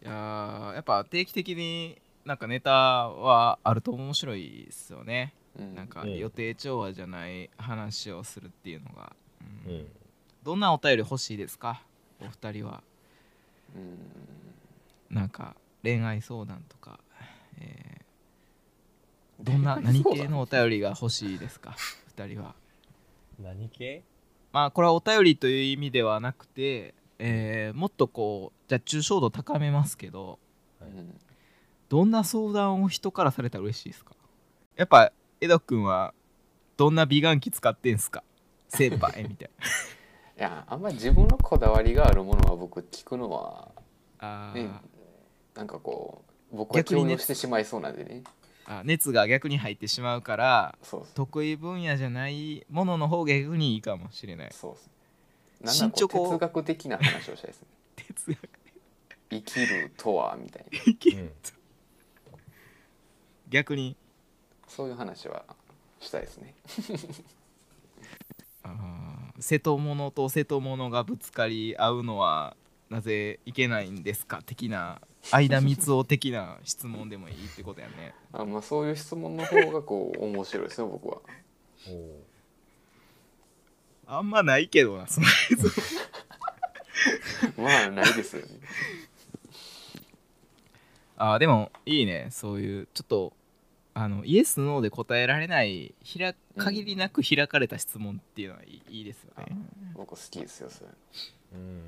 [0.04, 5.34] いやーやっぱ定期的になんかネタはあると面白いですよね。
[5.58, 5.76] うん。
[5.76, 6.18] なんかうん。
[6.18, 9.16] 予定調和じゃない話をするっていうのが。
[9.68, 9.72] うん。
[9.72, 9.88] うん。
[10.44, 11.82] どんなお便り欲しいですか？
[12.22, 12.84] お二人は。
[13.76, 15.16] うん。
[15.16, 17.00] なんか恋愛相談とか、
[17.60, 18.02] えー
[19.44, 21.76] どんな何系のお便りが欲しいですか？
[22.16, 22.54] 二人は。
[23.40, 24.04] 何系？
[24.54, 30.38] まあこれはお便りという意味ではなくて、えーもっとこうじゃあ抽象度高めますけど。
[30.82, 31.20] うん
[31.92, 34.14] どんな相談を人からされたら嬉しいですか？
[34.78, 36.14] やっぱ江戸君は
[36.78, 38.24] どんな美顔器使ってんすか？
[38.70, 39.50] 先輩みたい
[40.40, 43.72] いやあんまり自分のこだわりがあるものは僕聞くのは
[44.22, 44.72] なあー、ね
[45.54, 46.24] なんかこ
[46.54, 48.24] う僕は逆にね強要してしまいそうなんでね。
[48.66, 51.10] あ熱が逆に入ってしまうからそうそう。
[51.14, 54.50] 得意分野じゃないものの方が逆にいいかもしれない。
[54.54, 54.82] そうそ
[55.62, 55.66] う。
[55.66, 57.68] なん哲学的な話をしたいですね。
[57.98, 58.50] 哲学
[59.32, 60.80] 生きるとはみたいな。
[61.20, 61.32] うん
[63.52, 63.96] 逆に。
[64.68, 65.44] そういう話は
[66.00, 66.56] したいですね。
[69.40, 72.56] 瀬戸物と瀬戸物がぶつかり合うのは
[72.90, 74.42] なぜいけないんですか？
[74.46, 75.02] 的な
[75.32, 78.14] 間光夫的な質問でもいいってことやね。
[78.32, 81.20] あまあそういう質問の方がこう面白いですよ僕は。
[84.08, 85.28] あんまないけどなその
[87.58, 88.60] まあないですよね。
[91.18, 93.34] あーでもいいねそういうちょっと
[93.94, 99.46] あのイエス・ノーで答えられないひら限りなく開かれた質問っていうのはいい,、いいですよね。
[99.96, 100.90] 僕好きですよそれ。
[101.54, 101.82] うん。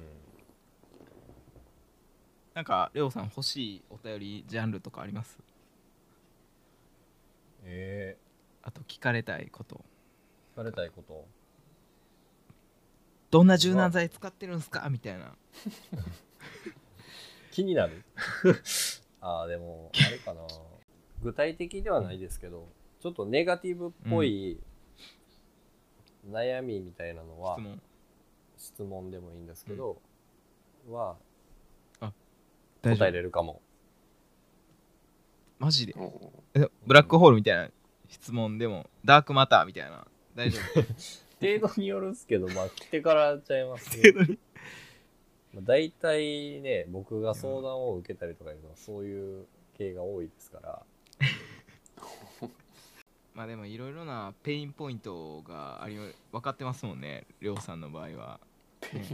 [2.54, 5.38] なんかレオさん欲しいお便りジャンルとかあります？
[7.64, 8.18] え
[8.62, 9.76] あと聞かれたいこと。
[9.76, 9.80] ー、
[10.54, 11.26] 聞かれたいこと。
[13.32, 14.88] どんな柔軟剤使ってるんすか？
[14.90, 15.34] みたいな。
[17.52, 18.04] 気になる。
[19.22, 20.42] ああでも あれかな
[21.24, 22.68] 具体的ではないですけど
[23.00, 24.60] ちょっとネガティブっぽい
[26.30, 27.82] 悩みみたいなのは、質問。
[28.58, 30.02] 質問でもいいんですけど、
[30.90, 31.18] は
[32.82, 32.98] 大丈夫。
[32.98, 33.62] 答えれるかも。
[35.60, 35.94] マジで？
[36.86, 37.70] ブラックホールみたいな
[38.08, 40.08] 質問でもダークマターみたいな。
[40.36, 40.82] 大丈夫？
[41.46, 43.90] 程度によるんすけどまあ来てからちゃいます。
[44.02, 44.20] けど
[45.54, 49.46] まあ、大体ね僕が相談を受けたりとかいうのはそういう
[49.78, 50.86] 系が多いですから
[53.34, 55.98] まあでもいろいろなペインポイントがあり
[56.32, 58.40] 分かってますもんねりょうさんの場合は、
[58.94, 59.06] ね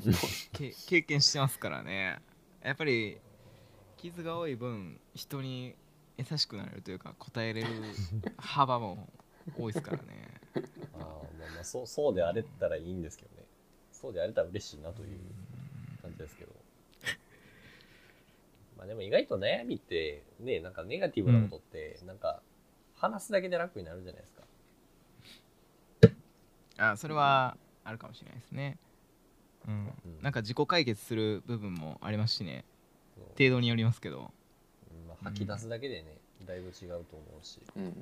[0.52, 2.20] け経験してますからね。
[2.64, 3.18] やっぱり
[3.98, 5.76] 傷が多い分人に
[6.18, 7.68] 優しくなれるというか答えれる
[8.38, 9.08] 幅も
[9.58, 10.42] 多いですからね。
[10.94, 13.46] あーまあまあそうそうであれたらいいんですけどね。
[13.92, 15.20] そうであれたら嬉しいなという
[16.02, 16.54] 感じですけど
[18.80, 22.42] まあでも意外と悩みってねなんかネガティブなことってなんか
[22.96, 24.44] 話すだけで楽になるじゃないですか。
[26.78, 28.78] あそれはあるかもしれないですね。
[29.68, 29.94] うん。
[30.06, 30.22] うん。
[30.22, 32.64] なんか自己解決する部分もありますしね。
[33.38, 34.18] 程度によりますけど。
[34.18, 37.60] うんまあ、吐き出すだけでね、だいぶ違うと思うし。
[37.76, 37.84] うん。
[37.84, 37.94] うん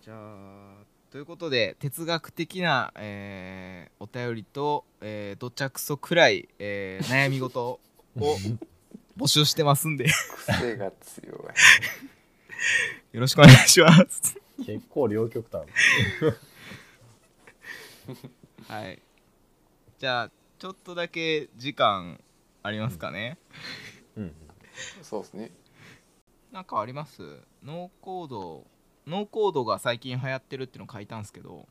[0.00, 7.78] じゃあということで哲学的な、えーお便りと、えー、どちゃくそくらい、えー悩み事
[8.20, 8.36] を
[9.16, 10.06] 募集してますんで。
[10.06, 11.36] よ癖が強い。
[13.18, 14.36] ろしくお願いします。
[14.64, 15.66] 結構両極端。
[18.68, 19.02] はい。
[19.98, 22.20] じゃあちょっとだけ時間
[22.62, 23.38] ありますかね、
[24.16, 24.34] うん。
[25.02, 25.50] そうですね。
[26.52, 27.22] なんかあります？
[27.62, 28.66] ノーコード
[29.06, 31.66] ノーコードが最近流行ってるっていうの書いたんですけど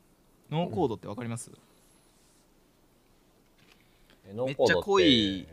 [0.50, 1.52] ノーコードってわかります、
[4.26, 5.48] えノめっちゃーコードって濃い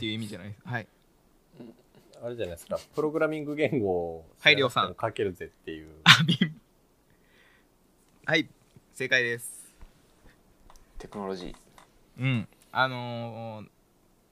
[0.00, 0.88] っていう意味じゃないですはい。
[2.24, 2.78] あれじゃないですか。
[2.94, 4.96] プログラミング言語をはいりょうさん。
[4.98, 5.88] 書けるぜっていう。
[6.04, 6.58] あビン
[8.24, 8.48] はい
[8.94, 9.68] 正解です。
[10.96, 11.54] テクノロジー。
[12.18, 12.48] うん。
[12.72, 13.68] あのー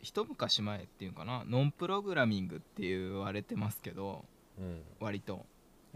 [0.01, 1.45] 一昔前っていうかな。
[1.47, 4.25] ノンプログラミングって言われてますけど
[4.59, 4.81] うん。
[5.01, 5.45] 割と。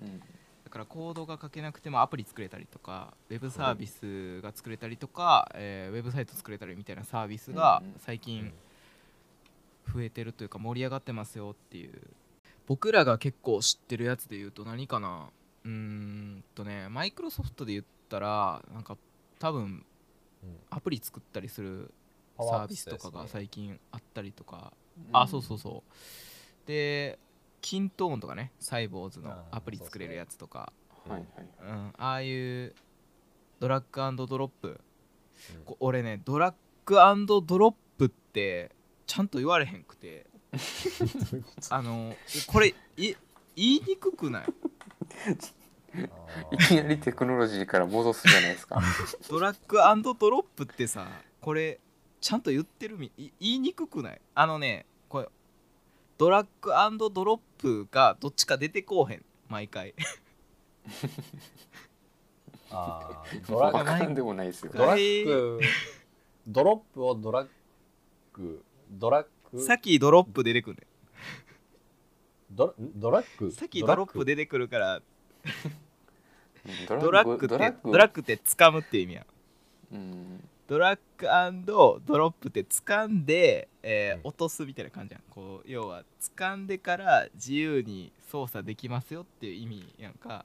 [0.02, 0.18] うん。
[0.18, 0.24] だ
[0.70, 8.00] からコードが書けなくてもアプリ作れたりとかウェブサービスが作れたりとか、えーウェブサイト作れたりみたいなサービスがうんうん。
[8.00, 8.52] 最近
[9.92, 11.92] 増えてるというか盛り上がってますよっていう。
[12.66, 15.28] 僕らが結構知ってるやつで言うと何かな？
[15.64, 18.96] うーんとねマイクロソフトで言ったらなんか
[19.38, 19.84] 多分
[20.44, 20.56] うん。
[20.70, 21.92] アプリ作ったりする
[22.38, 24.72] サービスとかが最近あったりとか、
[25.12, 26.68] あそうそうそう。
[26.68, 27.18] で
[27.60, 30.72] キントーンとかねサイボーズのアプリ作れるやつとか。
[31.08, 31.26] はいはい。
[31.60, 32.74] うん、ああいう
[33.60, 34.80] ドラッグドロップ。
[35.56, 35.64] うん。
[35.64, 36.54] こ俺ねドラッ
[36.86, 36.96] グ
[37.46, 38.72] ドロップって
[39.12, 40.24] ちゃんと言われへんくて。
[41.68, 43.14] あのこれい言
[43.56, 44.44] いにくくない？
[44.46, 44.48] あ
[46.50, 48.80] いきなりテクノロジーから戻すじゃないですか。
[49.28, 51.06] ドラッグドロップってさ
[51.42, 51.78] これ
[52.22, 54.20] ちゃんと言ってるみい言いにくくない？
[54.34, 55.28] あのねこれ
[56.16, 56.70] ドラッグ
[57.10, 59.24] ドロップがどっちか出てこうへん。
[59.50, 59.94] 毎回。
[62.70, 64.72] あードラわかんでもないですよ。
[64.74, 65.60] ドラッグ
[66.46, 67.48] ドロップをドラッ
[68.32, 69.62] グドラッグ？
[69.62, 70.86] さっきドロップ出てくるね。
[72.50, 73.50] ドラドラッグ？
[73.50, 75.02] さっきドロップ出てくるから。
[76.88, 77.92] ドドラッグってドラッグ？
[77.92, 79.26] ドラッグって掴むって意味や
[79.92, 80.48] うん。
[80.68, 84.28] ドラッグドロップって掴んで、えーうん。
[84.28, 85.22] 落とすみたいな感じやん。
[85.30, 90.44] こう要は掴んでから自由に操作できますよっていう意味やんか。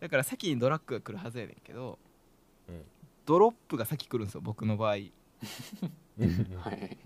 [0.00, 1.98] だから先にドラッグが来るはずやねんけど
[2.68, 2.82] うん。
[3.26, 4.96] ドロップが先来るんですよ僕の場合
[6.60, 6.98] はい。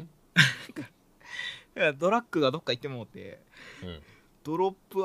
[1.98, 3.40] ドラッグがどっか行ってもうて
[3.82, 4.02] うん。
[4.44, 5.02] ドロップ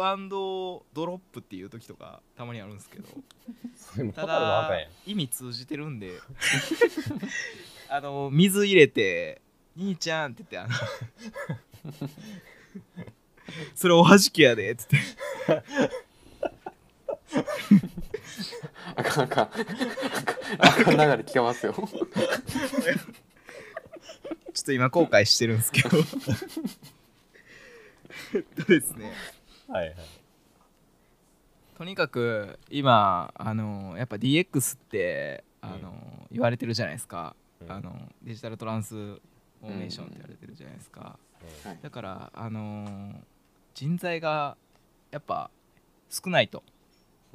[0.94, 3.08] ドロップっていう時とかたまにあるんですけど。
[4.14, 4.70] ただ
[5.06, 6.20] 意味通じてるんで。
[7.92, 9.42] あの水入れて
[9.76, 10.74] 「兄ちゃん」って言ってあの
[13.74, 14.98] それおはじきやでっつって。
[18.96, 19.46] あかんあかん。
[19.46, 19.58] あかん。
[20.60, 21.74] あかん流れ聞けますよ
[24.54, 25.98] ちょっと今後悔してるんですけど。
[28.34, 29.12] えっとですね。
[29.68, 29.96] はいはい。
[31.78, 37.72] とにかく今あのやっぱ DX ってあの、言われてるじゃないですか、うん。
[37.72, 41.18] あのデジタルトランスフォーメーションって言われてるじゃないですか、
[41.64, 43.14] はいだからあの
[43.74, 44.58] 人材が
[45.12, 45.50] やっぱ
[46.10, 46.64] 少ないと、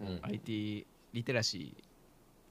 [0.01, 0.18] うん。
[0.22, 1.74] IT リテラシ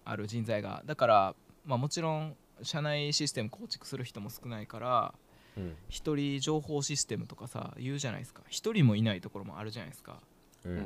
[0.05, 0.81] ある人材が。
[0.85, 1.35] だから、
[1.65, 5.13] まあ、もちろん社内システム構築する人も少ないから
[5.57, 5.75] うん。
[5.89, 8.41] 一人情報システムとかさ言うじゃないですか。
[8.47, 10.19] 一人もいないところもあるじゃないですか。
[10.65, 10.77] ううん。
[10.77, 10.85] んだ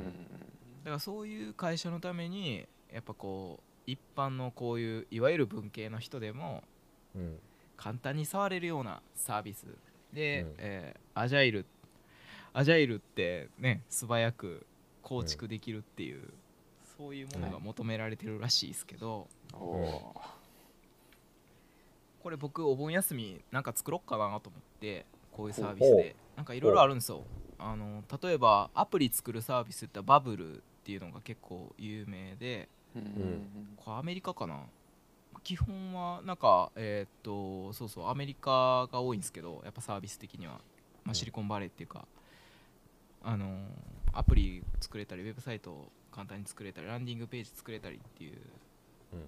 [0.84, 6.62] からそういう会社のためにやっぱこう一般のこういういわゆる文系の人でも
[7.14, 7.38] うん。
[7.76, 9.66] 簡単に触れるようなサービス。
[10.12, 10.54] で、うん。
[10.58, 11.66] えーアジャイル
[12.52, 14.66] アジャイルってね素早く
[15.02, 16.22] 構築できるっていう、
[16.96, 20.14] そういうものが求められてるらしいですけど、おお
[22.28, 26.14] これ僕お盆休みなんか作ろうかなと思ってこういうサービスで。
[26.36, 27.22] なんかいろいろあるんですよ。
[27.58, 33.68] あの例えばアプリ作るサービスってバブルっていうのが結構有名でーうん。
[33.78, 34.60] これアメリカかな？
[35.42, 40.60] 基本はなんかえーっとそうそうアメリカが多いんですけどやっぱサービス的には、
[41.04, 42.06] まシリコンバレーっていうか、
[43.22, 43.56] あの
[44.12, 48.36] アプリ作れたりウェブサイトを簡単に作れたりランディングページ作れたりっていう
[49.14, 49.20] うん。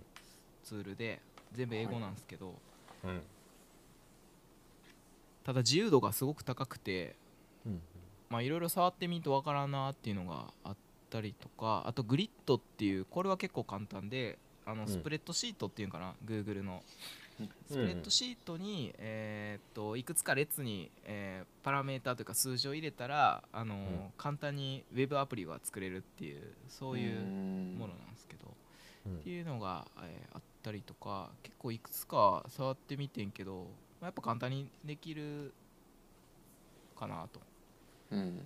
[0.64, 1.22] ツールで
[1.54, 2.54] 全部英語なんですけど、うん
[5.44, 7.16] ただ自由度がすごく高くて
[8.32, 10.76] いろいろ触ってみるとわからんなっていうのがあっ
[11.10, 14.88] たりとかあとグリッドっていうこれは結構簡単であのん。
[14.88, 16.82] スプレッドシートっていうのかな、Google の。
[17.66, 24.12] スプレッドシートに、えーっといくつか列に、えーパラメータというか数字を入れたらあの、ん。
[24.16, 28.54] 簡単にウェブアプリが作れるっていうそういううんものなんですけど、
[29.06, 29.16] うん。
[29.16, 33.66] っていうのが、えーあったりとか結構いくつか触ってみてんけど、
[34.00, 35.52] まあやっぱ簡単にできる
[36.98, 37.40] かなと。
[38.10, 38.40] うん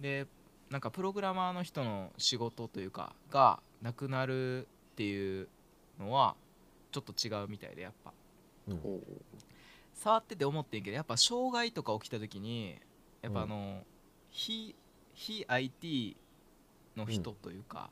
[0.00, 0.26] で
[0.70, 5.48] なんかプログラマーの人の仕事というかがなくなるっていう
[6.00, 6.34] のは
[6.90, 8.12] ちょっと違うみたいでやっぱ。
[8.68, 8.80] うん。
[9.94, 12.80] 触ってて思ってんけどやっぱ障害とか起きた時に
[13.20, 13.44] やっぱうん。
[13.44, 13.82] あの、
[14.30, 14.74] 非
[15.14, 16.16] 非 IT
[16.96, 17.90] の人というか、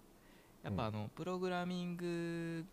[0.63, 2.65] やっぱあのプログラミング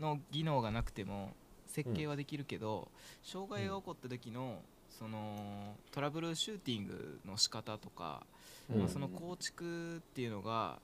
[0.00, 1.34] の技能がなくても
[1.66, 2.88] 設計はできるけど、
[3.22, 8.26] 障害が起こった時のそのトラブルシューティングの仕方とか、
[8.70, 8.78] うん。
[8.80, 10.78] まあ、その構築っていうのが、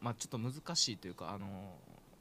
[0.00, 1.74] まあ、ちょっと難しいというかあの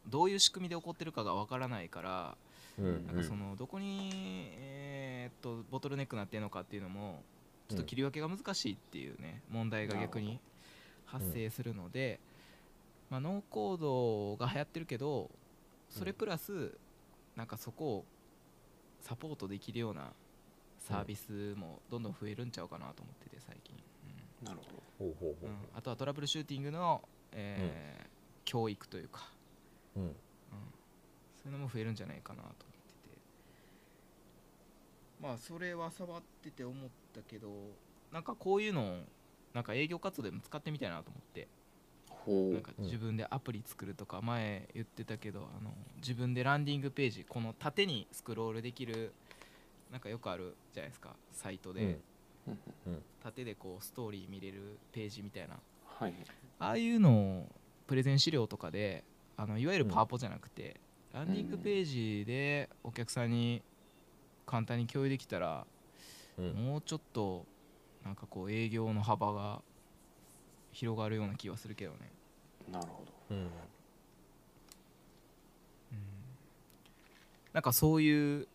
[0.07, 2.35] どういう仕組みで起こってるかがわからないから
[2.77, 4.11] うんなんかそのどこに、
[4.57, 7.23] えーっとボトルネックなってるのかっていうのも
[7.69, 10.39] ちょっと切り分けが難しいっていうね問題が逆に
[11.05, 12.19] 発生するので、
[13.09, 15.29] まあ、ノーコードが流行ってるけど
[15.89, 16.77] それプラス
[17.35, 18.05] なんかそこを
[19.01, 20.11] サポートできるような
[20.77, 23.75] サービスもどんどん増えるんちゃうかなと思ってて最近。
[24.41, 24.45] うん。
[24.45, 24.59] なる
[24.97, 25.11] ほど。
[25.11, 25.55] ほうほうほうん。
[25.73, 28.09] あとはトラブルシューティングの、えー
[28.45, 29.31] 教育というか、
[29.95, 30.05] ううん。
[30.07, 30.13] うん。
[31.35, 32.65] そういうのも増えるんじゃないかなと思って
[33.09, 33.17] て。
[35.21, 37.51] まあそれは触ってて思ったけど
[38.11, 39.03] なんかこういうのを
[39.53, 41.41] なんか営業活動でも使ってみたいなと思って。
[41.43, 41.58] ほ
[42.29, 49.13] なんか自分でアプリ作るとか前言ってたけどあの自分でランディングページこの縦にスクロールできる
[49.91, 51.99] なんかよくあるじゃないですかサイトで、
[52.47, 53.03] うん。
[53.23, 55.55] 縦でこうストーリー見れるページみたいな。
[55.85, 56.13] はい。
[56.59, 57.47] ああいうのを
[57.87, 59.03] プレゼン資料とかで
[59.35, 60.79] あのいわゆるパワポじゃなくて、
[61.13, 63.63] ランディングページでお客さんに
[64.45, 65.65] 簡単に共有できたら、
[66.37, 66.53] うん。
[66.53, 67.45] もうちょっと
[68.05, 69.61] なんかこう営業の幅が
[70.71, 72.11] 広がるような気はするけどね、
[72.71, 73.11] なるほど。
[73.31, 73.49] うん。
[77.53, 78.47] なんかそういう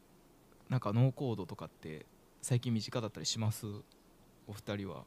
[0.69, 2.07] なんかノーコードとかって
[2.43, 3.67] 最近身近だったりします？
[4.47, 5.05] お二人は。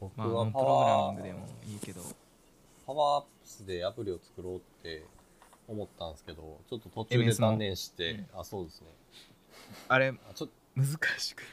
[0.00, 2.02] 僕まあノはパンプログラミングでもいいけど。
[2.86, 5.04] パワーアップスでアプリを作ろうって
[5.66, 8.88] 思ったんですけどちょっと途中で断念して、あそうですね。
[9.88, 10.54] あれあちょっと。
[10.76, 11.42] 難しく。
[11.42, 11.44] あ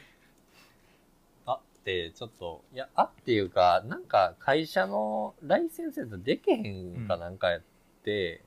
[1.82, 7.62] ってちょっといやあっていうかなんか会社のライセンスやったらできへんかなんかやっ
[8.04, 8.40] て、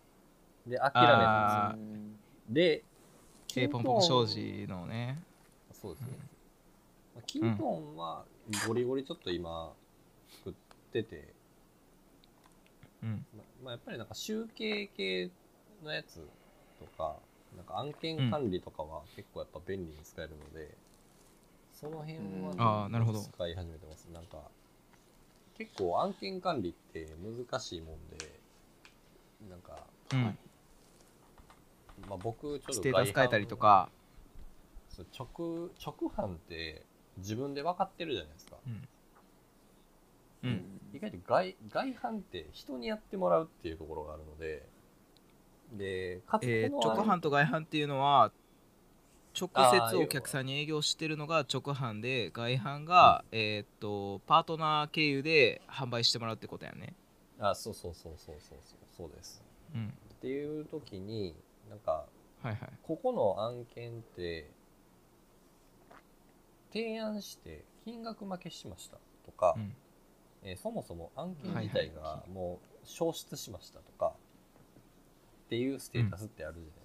[0.66, 1.86] で諦めたんあですよ。
[2.50, 2.84] で
[3.58, 5.20] えーポンポン障子のね。
[5.74, 6.08] そうですね、
[7.16, 8.24] まあキントンは
[8.68, 9.74] ゴリゴリちょっと今
[10.44, 10.54] 作っ
[10.94, 11.34] てて、
[13.04, 13.26] うん。
[13.38, 15.30] ままあ、やっぱりなんか集計系
[15.84, 16.22] のやつ
[16.80, 17.18] とか
[17.56, 20.76] なんか案件管理とかは結構やっぱ便利に使えるので、
[21.76, 23.19] その辺うんはあーなるほど。
[23.19, 24.05] 使い始めてます。
[24.13, 24.38] なんか
[25.57, 28.39] 結構案件管理って難しいもんで
[29.49, 30.23] なんか、うん。
[30.23, 30.38] はい。
[32.09, 33.89] まあ、僕ちょっとステータス変えたりとか。
[35.17, 36.82] 直直販って
[37.17, 38.55] 自分で分かってるじゃないですか。
[38.65, 40.49] うん。
[40.49, 40.65] うん。
[40.93, 44.63] 意外と外外販って人にやってもらうっていうところがあるので
[45.73, 48.32] でかつえー直販と外販っていうのは
[49.40, 49.50] 直
[49.90, 56.94] 接お客さんに営業してるのが直販で外販が、えーっとパートナー経由で販売してもらうってことやね。
[57.40, 59.44] あそうそうそうそうそうそうそうです。
[59.74, 59.88] うん。
[59.88, 61.36] っていう時に
[61.70, 62.06] なんか
[62.42, 62.60] はいはい。
[62.84, 64.50] ここの案件って
[66.72, 69.76] 提案して金額負けしましたとか、うん。
[70.44, 74.14] えーそもそも案件自体がもう消失しましたとか
[75.46, 76.85] っていうステータスってあるじゃないです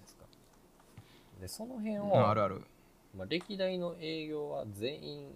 [1.41, 2.61] でその辺うを、んあるある。
[3.17, 5.27] まあ、歴代の営業は全員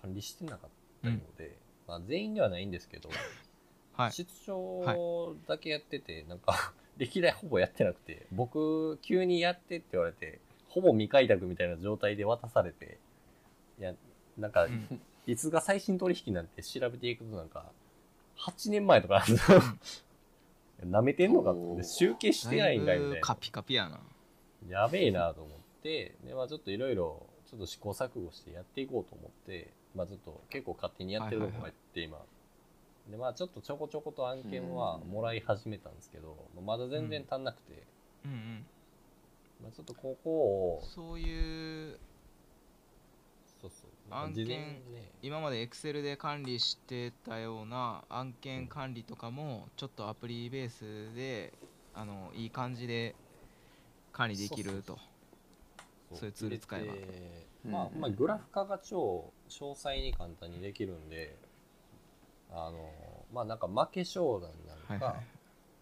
[0.00, 0.70] 管理してなかっ
[1.02, 1.56] たので、
[1.88, 3.08] まあ、全員ではないんですけど、
[3.96, 4.12] はい。
[4.12, 12.98] 出張だけやってて、なんか 歴代ほぼやってなくて僕急にやってって言われてほぼ未開拓みたいな状態で渡されて
[13.78, 13.94] いや
[14.36, 15.00] なんか、うん。
[15.26, 17.70] いつが最新取引なんて調べていくとなんか
[18.38, 19.22] 8年前とか
[20.82, 24.00] なめてんのかって集計してないんかいみたいなだいぶカピカピやな
[24.68, 32.18] やべえなと思ってで、まあ、ちょっといろいろちょっと試行錯誤してやっていこうと思って、まあ、ちょっと結構勝手にやってるとこがあって今。
[33.10, 37.82] でまあちょっとちょこちょこと案件はもらい始めたんですけど、まだ全然足んなくて、
[38.26, 38.32] うん。
[38.32, 38.66] うん
[39.62, 41.98] まあ、ちょっとここをそういう
[43.60, 44.14] そうそう。
[44.14, 45.10] 案件ね。
[45.22, 51.52] 今まで Excel で管理してたような案件管理とかもちょっとアプリベースで
[51.94, 53.16] あのいい感じで
[54.18, 54.98] 管理できると。
[56.12, 56.84] そういうツール使え
[57.64, 57.70] ば。
[57.70, 61.36] まあまあグラフ化が超詳細に簡単にできるんで
[62.50, 62.90] あの
[63.32, 65.26] まあなんか負け商談なのか、はいはい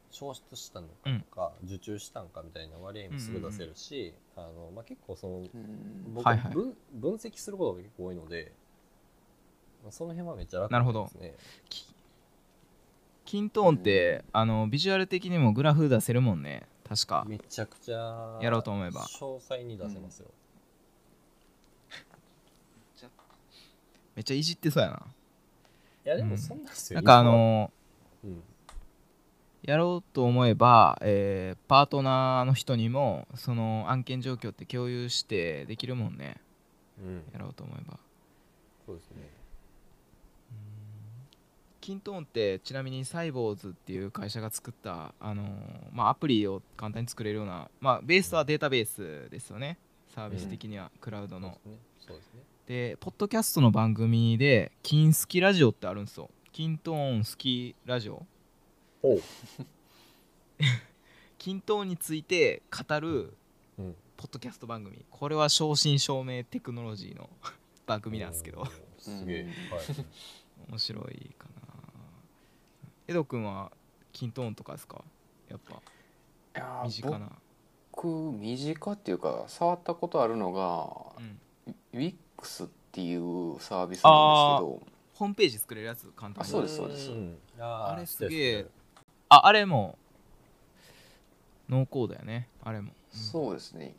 [0.08, 6.14] 消失したのかとか、受注したのかみたいな割合もすぐ出せるし、あのまあ、結構そのうん。
[6.14, 6.52] 僕、はいはい。
[6.54, 8.52] 分分析することが結構多いので、
[9.82, 11.04] まあ、その辺はめっちゃ楽なるほど。
[11.04, 11.34] ですね。
[11.68, 11.86] き
[13.26, 17.24] キントーンってあのビジュアル的にもグラフ出せるもんね確か。
[17.26, 19.02] めちゃくちゃやろうと思えば。
[19.02, 20.28] 詳細に出せますよ。
[24.14, 25.02] めっちゃいじってそうやな。
[26.06, 26.96] いやでもそんなんですよ。
[26.96, 27.70] なんかあの
[28.24, 28.42] うん、
[29.62, 36.40] やろうと思えば、えーパートナーの人にもその案件状況って共有してできるもんね。
[36.98, 37.98] うん、やろうと思えば。
[38.86, 39.35] そうですね。
[41.86, 45.46] キントーンってちなみにサイボーズっていう会社が作った、あのー
[45.92, 49.78] まあ、アプリを簡単に作れるような、まあ、ベースはデータベースですよね
[50.12, 51.78] サービス的には、クラウドのそうですね。
[52.08, 52.40] そうですね。
[52.66, 58.26] でポッドキャストの番組で「キンスキラジオ」ってあるんですよキントーン好きラジオ
[59.00, 59.22] ほう。
[61.38, 63.32] キントーンについて語る
[63.78, 63.96] うん。
[64.16, 67.30] ポッドキャスト番組これは正真正銘テクノロジーの
[67.86, 68.66] 番組なんですけど
[68.98, 69.40] すげえ。
[69.42, 69.86] うんはい。
[70.68, 71.65] 面白いかな
[73.08, 73.70] エド君は
[74.12, 75.04] キントーンとかですか？
[75.48, 75.74] やっぱ。
[75.74, 75.78] い
[76.54, 77.30] やー身近な、
[77.92, 80.86] 僕身近っていうか触ったことあるのが
[81.18, 81.38] うん、
[81.92, 84.96] WIX っていうサービスなんですけど。
[85.14, 86.40] ホームページ作れるやつ簡単に。
[86.40, 87.10] あそうですそうです。
[87.10, 87.38] ん。
[87.58, 88.66] あれすげえ
[89.28, 89.96] ああれも。
[91.68, 92.48] 濃厚だよね。
[92.62, 93.18] あれも、うん。
[93.18, 93.94] そうですね。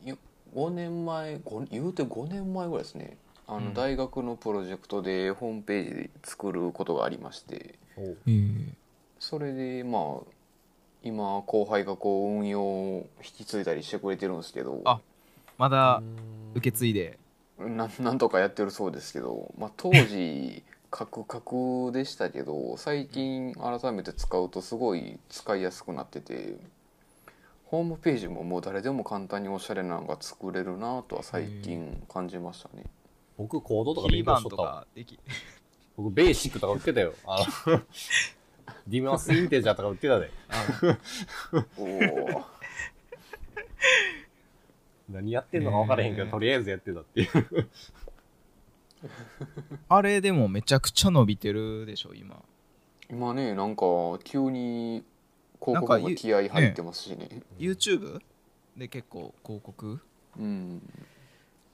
[0.54, 3.16] 5年前ご言うて5年前ぐらいですね。
[3.46, 3.74] あの、うん。
[3.74, 7.78] 大学のプロジェクトでホームページで作ることがありまして。
[7.96, 8.00] う。
[8.00, 8.74] へえ
[9.18, 10.38] それでまあ
[11.02, 15.00] 今後輩がこう運用を引き継いだりしてくれてるんですけどあ
[15.56, 16.38] まだうん。
[16.54, 17.18] 受け継いで。
[17.58, 26.54] ななんとかやってるそうですけど、まあ、 当時カクカクでしたけど最近改めて使うとすごい使いやすくなってて
[27.66, 32.84] ホームページももう誰でも簡単におしゃれなのが作れるなとは最近感じましたね。
[33.36, 34.80] 僕コードとか勉強バンとしとったわ。
[34.80, 35.18] かでき
[35.96, 37.12] 僕ベーシックとか売ってたよ。
[37.26, 37.82] あの
[38.86, 40.30] ディマスインテージャーとか売ってたで。
[45.08, 47.28] 何やってんのか分からへんけど、へーとりあえずやってたっていう。
[49.88, 52.42] あれでもめちゃくちゃ伸びてるでしょ今。
[53.10, 53.84] 今ねなんか
[54.22, 55.04] 急に
[55.60, 57.42] 広告も気合い入ってますしね。
[57.58, 58.20] YouTube
[58.76, 60.00] で結構広告？
[60.38, 60.82] うん、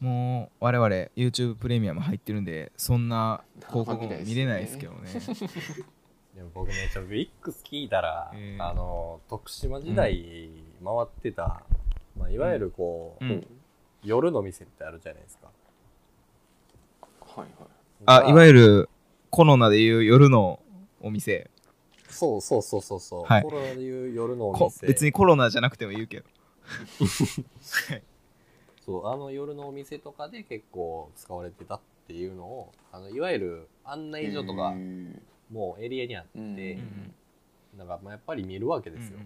[0.01, 5.11] もう我々 YouTube プレミアム入ってるんでそんな広告も見れないですけどね
[6.35, 7.29] でも僕ねちょっと WIX
[7.65, 10.51] 聞いたら、えーあの徳島時代
[10.85, 11.63] 回ってた、
[12.19, 13.47] まあ、いわゆるこう、うん。
[14.05, 15.49] 夜の店ってあるじゃないですか。
[17.21, 18.27] はいはい。
[18.27, 18.89] あいわるゆる
[19.31, 20.61] コロナでいう夜の
[21.01, 21.51] お店。
[22.09, 23.43] そうそうそうそうそう、はい。
[23.43, 26.27] コロナでいう夜のおこ店別にコロナじゃなくても言うけど。
[28.85, 37.15] そうあの夜のお店とかで結構使われてたっていうのをあのいわゆる案内所とかへもうエリアにあって、うん
[37.77, 39.19] なんかまあやっぱり見るわけですよ、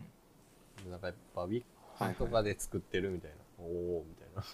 [0.85, 1.63] うんなんかやっぱウィッ
[2.03, 4.41] はいクとかで作ってるみたいな、おおみたいな。
[4.43, 4.45] っ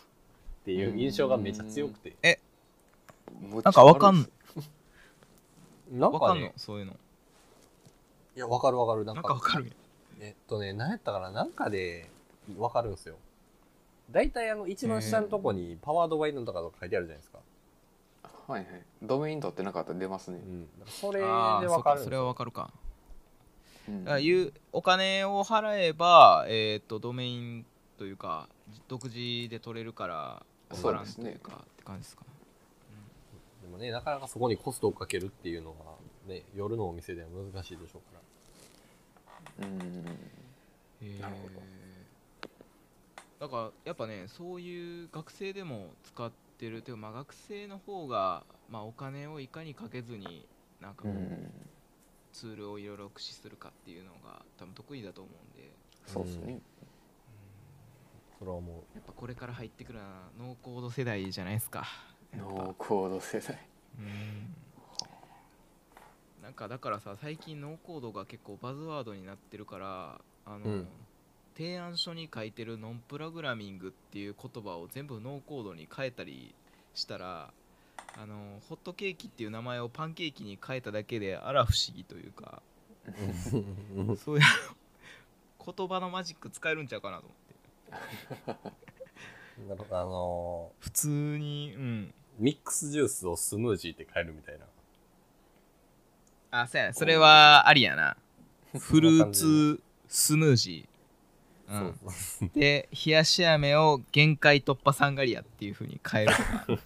[0.64, 2.40] ていう印象がめっちゃ強くて、
[3.40, 4.28] むっちゃなんかわかん
[5.92, 6.46] なんかわかんの？
[6.46, 6.96] ねそういうの。
[8.36, 9.04] いやわかるわかる。
[9.04, 9.70] なんかわかる
[10.20, 11.30] えっとね、何やったかな？
[11.30, 12.08] なんかで
[12.56, 13.16] わかるんですよ。
[14.10, 17.38] 大体あの、一番下のとこにパワードバイのとかとか書いてあるじゃないですか。
[18.47, 18.82] はいはい。
[19.03, 20.38] ドメイン取ってなかったら出ますね。
[20.38, 20.62] う、ん。
[20.78, 22.34] だからそれでああそうわかるんですかそれはわよ。
[22.34, 22.70] かるか。
[23.88, 24.05] うん。
[24.05, 27.66] だからいうお金を払えばえっ、とドメイン
[27.99, 28.49] というか
[28.88, 30.45] 独自で取れるからわ
[30.82, 32.24] からんというかって感じですか
[33.62, 35.76] でもね、なかなかそこにコストをかけるっていうのは、
[36.28, 38.20] ね、夜のお店では難しいでしょうか
[39.62, 39.66] ら。
[39.66, 40.05] うん。
[41.20, 41.49] なるほ
[43.40, 46.30] だからやっぱねそういう学生でも使っ
[46.64, 50.46] てるというか、まあ、学生の方が、まあ、お金をいかにかけずに
[50.80, 51.50] なんかこう、うん。
[52.32, 55.70] ツールをいろいろ駆使するかっていうのが多分得意だと思うんで。
[56.06, 56.60] そうですね。
[58.38, 61.84] それはもやっぱこれから入ってくるのはノーコード世代じゃないですか。
[62.36, 63.56] ノーコード世代。
[63.98, 64.54] うん。
[66.42, 70.88] なんかだからさ最近ノーコードが結構バズワードになってるからあの、うん
[71.57, 76.55] 提案書に書いてるノンプログラミングっていう言葉を全部ノーコードに変えたり
[76.94, 77.50] したら
[78.16, 82.62] あのホットケーキっていう名前をパンケーキに変えただけであら不思議というか
[84.12, 84.44] う、そういう
[85.76, 87.24] 言葉のマジック使えるんちゃうかなと
[88.46, 88.74] 思って。
[89.68, 92.14] なるほどあの普通にうん。
[92.38, 94.64] ミックスジュースをスムージーって変えるみたいな。
[96.62, 96.92] あそうやな。
[96.92, 98.16] それはありやな。
[98.76, 100.93] フルーツスムージー
[101.68, 101.76] う
[102.44, 102.48] ん。
[102.54, 106.42] で冷やし飴を限界突破サンガリアっていう風に変えると
[106.76, 106.82] か。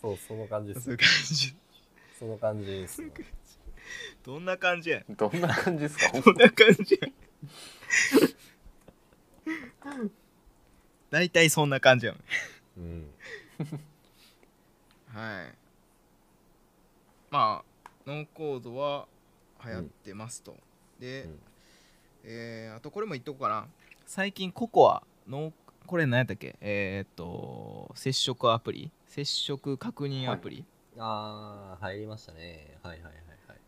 [0.00, 0.84] そう、その感じです。
[0.84, 0.98] そういう。
[0.98, 1.56] 感じ。
[2.18, 3.08] その感じですよ。
[4.24, 5.02] どんな感じや？
[5.10, 6.12] どんな感じですか？
[6.20, 6.98] どんな感じ？
[7.00, 7.08] や
[11.10, 12.18] 大体そんな感じやね
[12.76, 13.14] うん。
[15.08, 15.54] はい。
[17.30, 19.06] まあノーコードは
[19.64, 20.56] 流行ってますと、
[21.04, 21.38] で、うん。
[22.24, 23.66] えーあとこれも言っとこうかな。
[24.06, 25.52] 最近ココアの
[25.86, 26.56] これ何やったっけ？
[26.60, 28.90] えーっと接触アプリ？
[29.06, 30.64] 接触確認アプリ、
[30.98, 32.76] ああ、入りましたね。
[32.82, 33.12] はいはいはい
[33.48, 33.58] はい。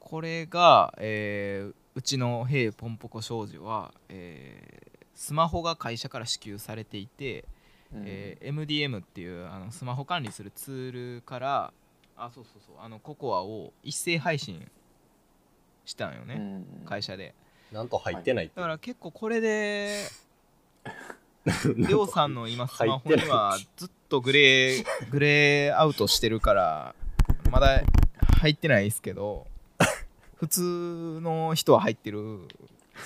[0.00, 7.44] これが、えーうちの「ヘイポンポコ少女は」えースマホが会社から支給されていて、
[7.92, 8.02] うん。
[8.06, 11.72] えー MDM っていうあのスマホ管理するツールから
[12.16, 14.70] あそうそうそうあのココアを一斉配信
[15.88, 16.86] したんよね、うん。
[16.86, 17.34] 会社で。
[17.72, 18.56] なんと入ってないって。
[18.56, 20.04] だから結構これで
[21.76, 26.94] りょうさんの今スマホにはずっとグレーグレーアウトしてるから
[27.50, 27.82] まだ
[28.40, 29.46] 入ってないですけど
[30.36, 32.48] 普通の人は入ってる。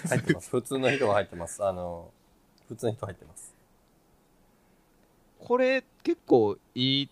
[0.08, 0.50] 入ってます。
[0.50, 1.64] 普通の人が入ってます。
[1.64, 2.10] あの、
[2.68, 3.54] 普通の人入ってます。
[5.38, 7.10] これ結構いい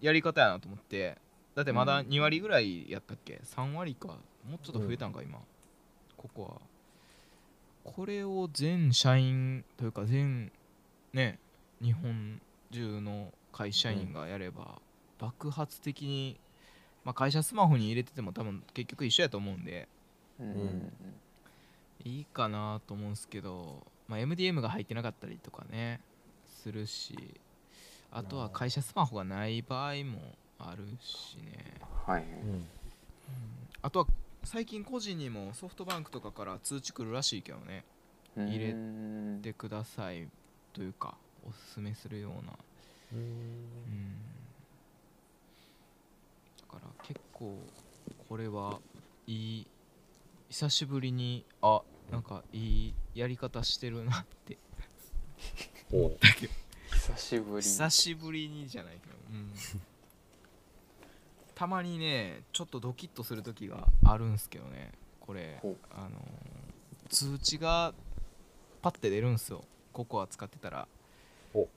[0.00, 1.18] やり方やなと思って。
[1.54, 4.16] だってまだうん2割ぐらいやったっけ？3割か
[4.48, 5.38] もうちょっと増えたんか今。
[6.16, 6.60] ここは。
[7.84, 10.52] これを全社員というか全
[11.12, 11.38] ね
[11.82, 12.40] 日本
[12.70, 14.80] 中の会社員がやれば
[15.18, 16.38] 爆発的に、
[17.04, 19.88] まあ、会社スマホに入れてても多分結局一緒やと思うんで
[20.38, 20.92] うん。
[22.04, 26.00] いいかなと思うんですけど、まあ、MDM が入ってなかったりとかね
[26.46, 27.16] するし
[28.10, 31.74] あとは会社スマホがない場合もあるしね。
[32.06, 32.22] はい。
[32.22, 32.66] うん。
[33.82, 34.06] あとは
[34.50, 37.84] 最近個人にもソフトバンクとかから通知来るらしいけどね。
[38.34, 40.26] 入れうんでください
[40.72, 42.54] というかおすすめするような。
[43.12, 44.14] うんうん。
[46.62, 47.58] だから結構
[48.26, 48.80] これは
[49.26, 49.66] いい
[50.48, 54.56] 久しぶりにあなんかいいやり方してるなって。
[56.90, 57.62] 久しぶり。
[57.62, 59.52] 久しぶりにじゃないけど、うん、
[61.58, 64.92] たまにねちょっとドキッとする時があるんすけどね。
[65.18, 66.12] これあのー
[67.08, 67.94] 通知が
[68.82, 69.64] パッて出るんすよ。
[69.92, 70.86] ココア使ってたら。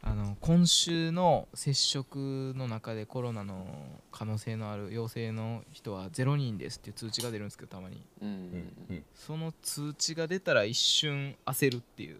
[0.03, 3.65] あの今週の接触の中でコロナの
[4.11, 8.05] 可能性のある陽性の人は0人ですっていう通知が出るんですけどたまに。
[8.21, 8.71] ううんん。
[9.15, 12.19] その通知が出たら一瞬焦るっていう。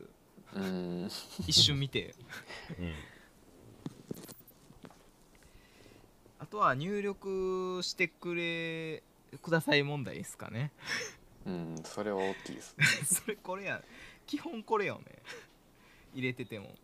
[0.55, 1.09] うん。
[1.45, 2.15] 一瞬見て。
[2.79, 2.93] うん
[6.41, 9.03] あとは入力してくれ
[9.37, 10.71] ください問題ですかね。
[11.45, 12.85] うんそれは大きいですね。
[13.05, 13.83] それこれや
[14.25, 15.19] 基本これよね。
[16.15, 16.75] 入れてても、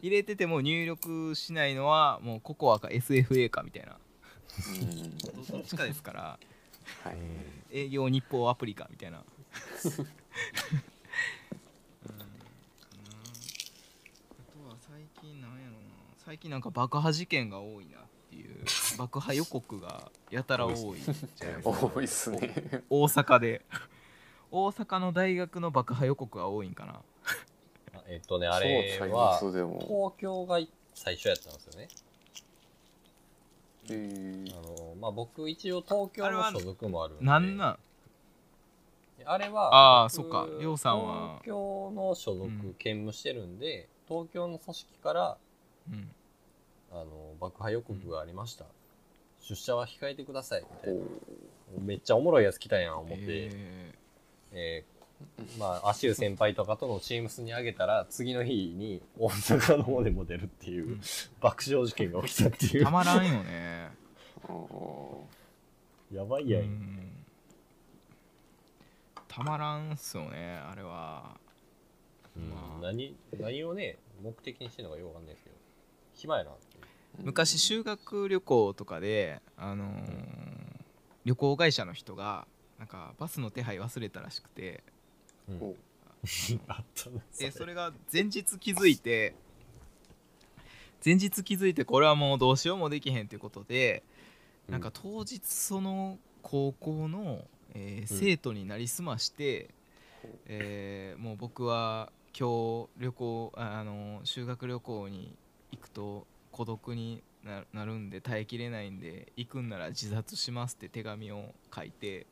[0.00, 3.96] 入れてても入力しないのはもうココアか SFA かみたいな。
[5.50, 6.38] どっちかですから。
[7.04, 7.16] はい。
[7.70, 10.04] 営業日報アプリかみたいな うんうんあ
[14.52, 15.78] とは最近なんやろな
[16.24, 18.64] 最近なんか爆破事件が多いなっていう
[18.98, 21.70] 爆破予告がやたら多いじゃないですか。
[21.94, 22.82] 多いっすね。
[22.88, 23.64] 大阪で。
[24.50, 27.02] 大阪の大学の爆破予告が多いんかな。
[27.98, 30.60] あえっとね、あれは東京が
[30.94, 31.88] 最初やったんですよね。
[33.90, 34.58] へー。
[34.58, 37.24] あの、まあ、僕一応東京あれはの所属もあるんで。
[37.24, 37.78] なんなん？
[39.24, 40.46] あれは、僕あーそっか。
[40.60, 41.40] りょうさんは。
[41.42, 45.38] 東京の所属うん兼務してるんで、東京の組織から、
[45.90, 46.10] うん
[46.94, 48.66] あの、爆破予告がありました。
[49.40, 51.00] 出社は控えてください、みたいな。
[51.80, 53.24] めっちゃおもろいやつ来たやん、思って。
[53.24, 53.92] え
[54.52, 61.00] えーまあ、アシュー先輩とかとのチームスにあげたら、次の日に大阪の方でも出るっていう、うん
[61.40, 62.90] 爆笑事件が起きたっていうーた。
[62.90, 63.90] まらんよね
[64.48, 65.24] お
[66.12, 66.62] やばいやん。
[66.62, 67.24] うん
[69.28, 71.40] たまらんっすよねあれは
[72.36, 75.56] うんまあ何、何をね、目的にしてるのかよくわかんないですけど、
[76.14, 76.50] 暇やな
[77.18, 80.72] 昔修学旅行とかであのー
[81.24, 82.46] 旅行会社の人が
[82.78, 84.82] なんかバスの手配忘れたらしくて。
[85.48, 85.62] うん。
[85.62, 85.76] お
[86.68, 87.20] あったな。
[87.38, 87.74] でそれ。
[87.74, 89.34] が前日気づいて
[91.04, 94.02] 前日気づいてこれはもうどうしようもできへんということで
[94.68, 97.44] なんか当日その高校の、
[97.74, 99.70] えー生徒になりすまして、
[100.46, 105.34] えーもう僕は今日旅行ああの修学旅行に
[105.72, 112.26] 行くと孤独にななるんで耐えきれないんで行くんなら自殺しますって手紙を書いて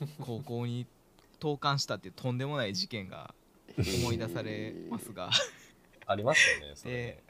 [0.20, 0.86] 高校に
[1.40, 3.34] 投函したってとんでもない事件が
[3.76, 5.30] 思い出されますが
[6.06, 7.22] ありましたよね、それ。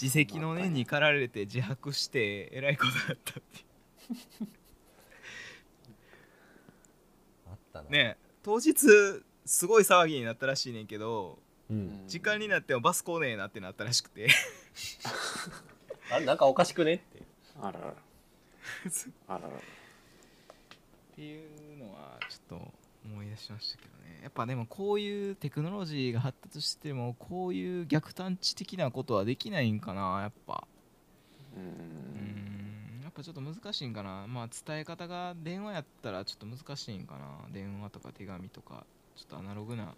[0.00, 3.64] 自責の念に駆られて自白してえらいことだったって。
[7.88, 8.74] ね当日
[9.44, 11.49] すごい騒ぎになったらしいねんけどうん。
[12.06, 14.28] 時間になってもバス来ねえなってなったらしくて。
[16.12, 16.94] あれ、なんかおかしくね？
[16.94, 17.22] って。
[17.60, 17.94] あらら。
[19.28, 19.48] あらら。
[19.48, 19.50] っ
[21.14, 22.72] ていうのはちょっと
[23.04, 24.20] 思い出しましたけどね。
[24.22, 30.66] やっぱでもこういうテクノロジーが発達してもこういう逆探知的なことはできないんかなやっぱ。
[31.56, 33.00] うん。
[33.02, 34.26] やっぱちょっと難しいんかな。
[34.26, 37.48] まあ伝え方が電話やったらちょっと難しいんかな。
[37.52, 39.94] 電話とか手紙とかちょっとアナログな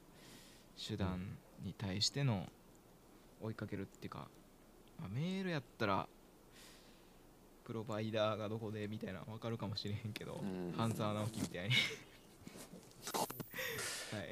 [0.76, 2.48] 手段に対しての
[3.40, 4.28] 追いかけるっていうか、
[4.98, 6.08] まあメールやったら
[7.64, 10.74] プロバイダーがどこでみたいなの分かるかもしれへんけど、うん。
[10.76, 11.74] 半沢直樹みたいに。
[14.12, 14.30] はい、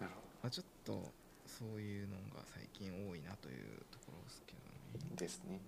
[0.00, 0.08] ま
[0.44, 1.12] あ、ちょっと
[1.46, 4.64] そういうのが最近多いなというところですけどね。
[5.10, 5.60] どですね。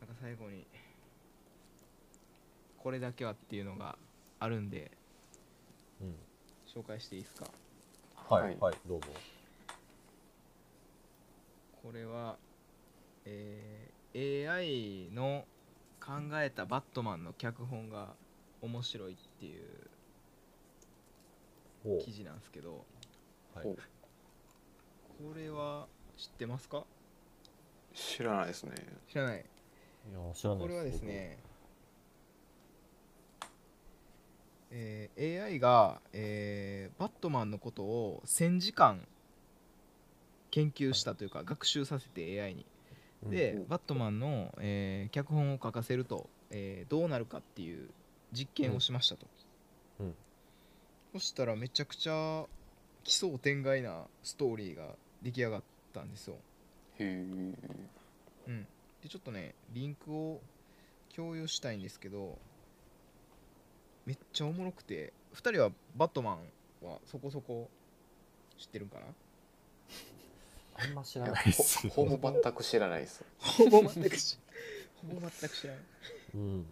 [0.00, 0.66] なんか最後に
[2.78, 3.98] これだけはっていうのが
[4.38, 4.90] あるんで
[6.00, 6.14] うん。
[6.74, 7.46] 紹介していいですか？
[8.28, 9.06] はい、はい、どうぞ。
[11.82, 12.36] これは、
[13.24, 15.46] えー AI の
[15.98, 18.08] 考えたバットマンの脚本が
[18.60, 19.64] 面白いっていう
[22.04, 22.84] 記事なんですけど
[23.54, 23.66] はい。
[23.66, 23.78] おこ
[25.34, 25.86] れは
[26.18, 26.84] 知ってますか？
[27.94, 28.74] 知らないですね。
[29.08, 29.38] 知らない。
[29.38, 29.40] い
[30.12, 31.38] や、知らないこれはですね、
[34.72, 39.06] えー AI が、えーバットマンのことを1000時間
[40.50, 42.66] 研究したというか学習させて AI に。
[43.22, 43.68] 僕で、うん。
[43.68, 47.88] バットマンの、えー脚本を書かせると、えーどうなるかっていう
[48.32, 49.26] 実験をしましたと、
[50.00, 50.06] うん。
[50.06, 50.14] うん。
[51.12, 52.46] そしたらめちゃくちゃ
[53.04, 55.62] 奇想天外なストーリーが出来上がっ
[55.92, 56.36] たんですよ。
[56.98, 57.82] へえ
[58.48, 58.66] うん、
[59.02, 60.40] でちょっとねリンクを
[61.14, 62.38] 共有したいんですけど
[64.06, 66.38] めっちゃおもろくて2人はバットマン
[66.86, 67.68] はそこそこ
[68.58, 69.06] 知ってるんかな？
[70.74, 71.50] あんま知らない。
[71.50, 71.88] っす。
[71.88, 73.24] ほほぼ全く知らないです。
[73.38, 74.38] ほぼ全く知
[75.02, 75.76] ほぼ全く知らん。
[76.34, 76.66] うん。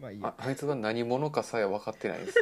[0.00, 0.34] まあいいや。
[0.38, 2.38] ああいつが何者かさえ分かってないです。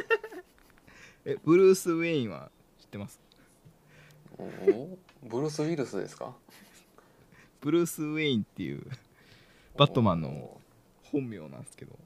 [1.25, 3.19] えブルース・ウェインは知ってます？
[4.37, 6.35] おブルース・ウィルスですか？
[7.59, 8.85] ブルース・ウェインっていう
[9.77, 10.59] バットマンの
[11.03, 11.97] 本名なんですけど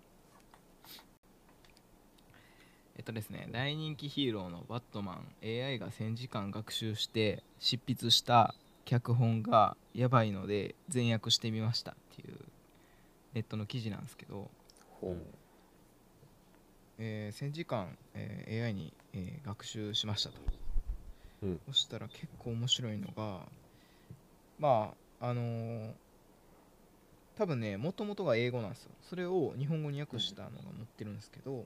[2.98, 12.38] えっとですね大人気ヒーローのバットマン AI が1000時間学習して執筆した脚本がやばいので全訳してみましたっていう
[13.34, 14.50] ネットの記事なんですけど、
[16.98, 20.36] えー1000時間、えー AI に、えー学習しましたと、
[21.44, 21.60] うん。
[21.68, 23.40] そしたら結構面白いのが
[24.58, 25.92] まああのー
[27.38, 28.92] 多分ねもともとが英語なんですよ。
[29.02, 31.66] それを日本語に訳したのが載ってるんですけど、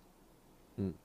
[0.79, 0.95] うん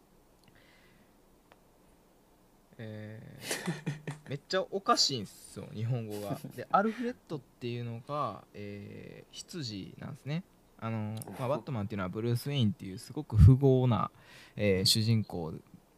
[2.79, 6.39] えーめっちゃおかしいんですよ日本語が。
[6.57, 10.43] でアルフレッドっていうのが、えー執事なんですね。
[10.79, 14.11] あの、まあ、バットマンっていうのはブルース・ウェインっていうすごく富豪な、
[14.57, 15.53] えー主人公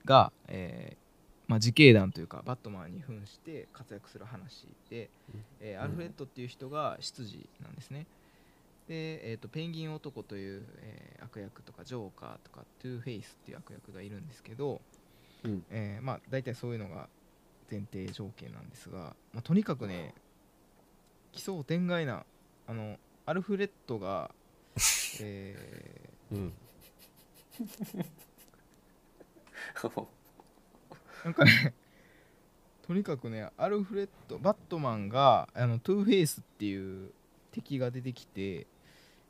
[0.05, 0.97] が、えー
[1.49, 5.09] まあ、自警団というかバットマンに扮して活躍する話で、
[5.61, 8.07] えーアルフレッドっていう人が執事なんですね。
[8.89, 14.81] で、えー、とペンギン男という、えー悪役とかジョーカーとかトゥーフェイスっていう悪役がいるんですけど、
[15.47, 17.09] うんえーまあ大体そういうのが
[17.71, 20.15] 前提条件なんですが、まあ、とにかくね
[21.33, 22.25] 奇想天外な
[22.67, 24.31] あのアルフレッドが、
[25.21, 26.53] えうん。
[29.75, 30.07] ー
[31.25, 31.75] なんかね
[32.87, 37.11] とにかくねアルフレッドバットマンがあのトゥーフェイスっていう
[37.51, 38.67] 敵が出てきて、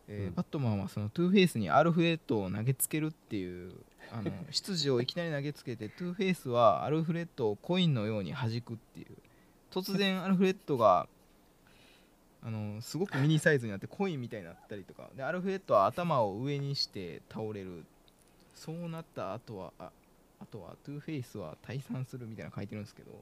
[0.09, 3.73] えーうんバットマンはそのトゥーフェイスにアルフレッドを投げつけるっていう
[4.13, 9.07] あの執事をいきなり投げつけてトゥーフェイスはアルフレッドをコインのように弾くっていう。
[9.71, 11.09] 突然アルフレッドが
[12.43, 15.11] あのすごくミニサイズになってコインみたいになったりとか。
[15.17, 17.85] でアルフレッドは頭を上にして倒れる。
[18.55, 19.91] そうなった後はあ
[20.39, 23.13] あとはトゥーフェイスは退散するみたいなの書いてるんですけど。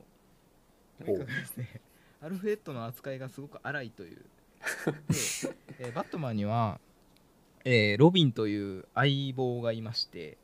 [0.99, 1.80] とにかくですね
[2.20, 4.16] アルフレッドの扱いがすごく荒いという。
[5.09, 5.16] で、
[5.78, 6.80] えーバットマンには、
[7.64, 10.39] えーロビンという相棒がいまして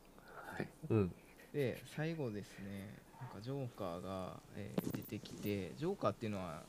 [0.53, 0.67] はい。
[0.89, 1.11] うん。
[1.53, 6.63] で最後ですねなんかジョーカーが、えー出てきてジョーカーっていうのは、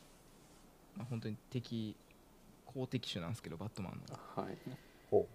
[0.97, 1.95] まあ、本当に敵
[2.66, 4.57] 好敵手なんですけどバットマンの、はい。
[5.11, 5.26] ほ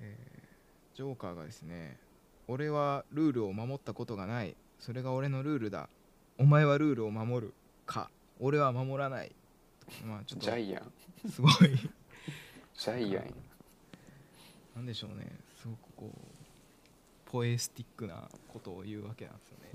[0.00, 1.96] えージョーカーがですね
[2.46, 4.54] 俺はルールを守ったことがない。
[4.78, 5.88] それが俺のルールだ。
[6.38, 7.54] お前はルールを守る
[7.86, 8.10] か。
[8.38, 9.32] 俺は守らない。
[10.04, 11.30] まあちょっとジャイアン。
[11.30, 11.52] すごい。
[12.76, 13.34] ジャイアン
[14.76, 15.26] なんでしょうね。
[15.56, 16.33] すごくこう
[17.34, 19.70] ポエスティックなことを言うわけなんですよね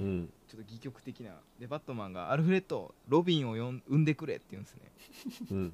[0.00, 0.02] う。
[0.02, 0.32] ん。
[0.48, 4.80] ちょっと戯曲的なでバットマンがアルフレッドロビンを呼ん産んでくれって言うんですね
[5.52, 5.72] うん。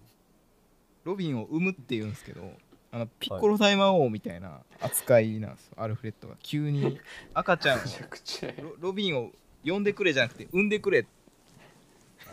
[1.04, 2.52] ロビンを産むって言うんですけど
[2.92, 7.00] あのピッコロ大魔王みたいな扱いなんですよ、アルフレッドが急に
[7.32, 7.82] 赤ちゃんを
[8.62, 9.30] ロロビンを
[9.64, 11.06] 呼んでくれじゃなくて産んでくれ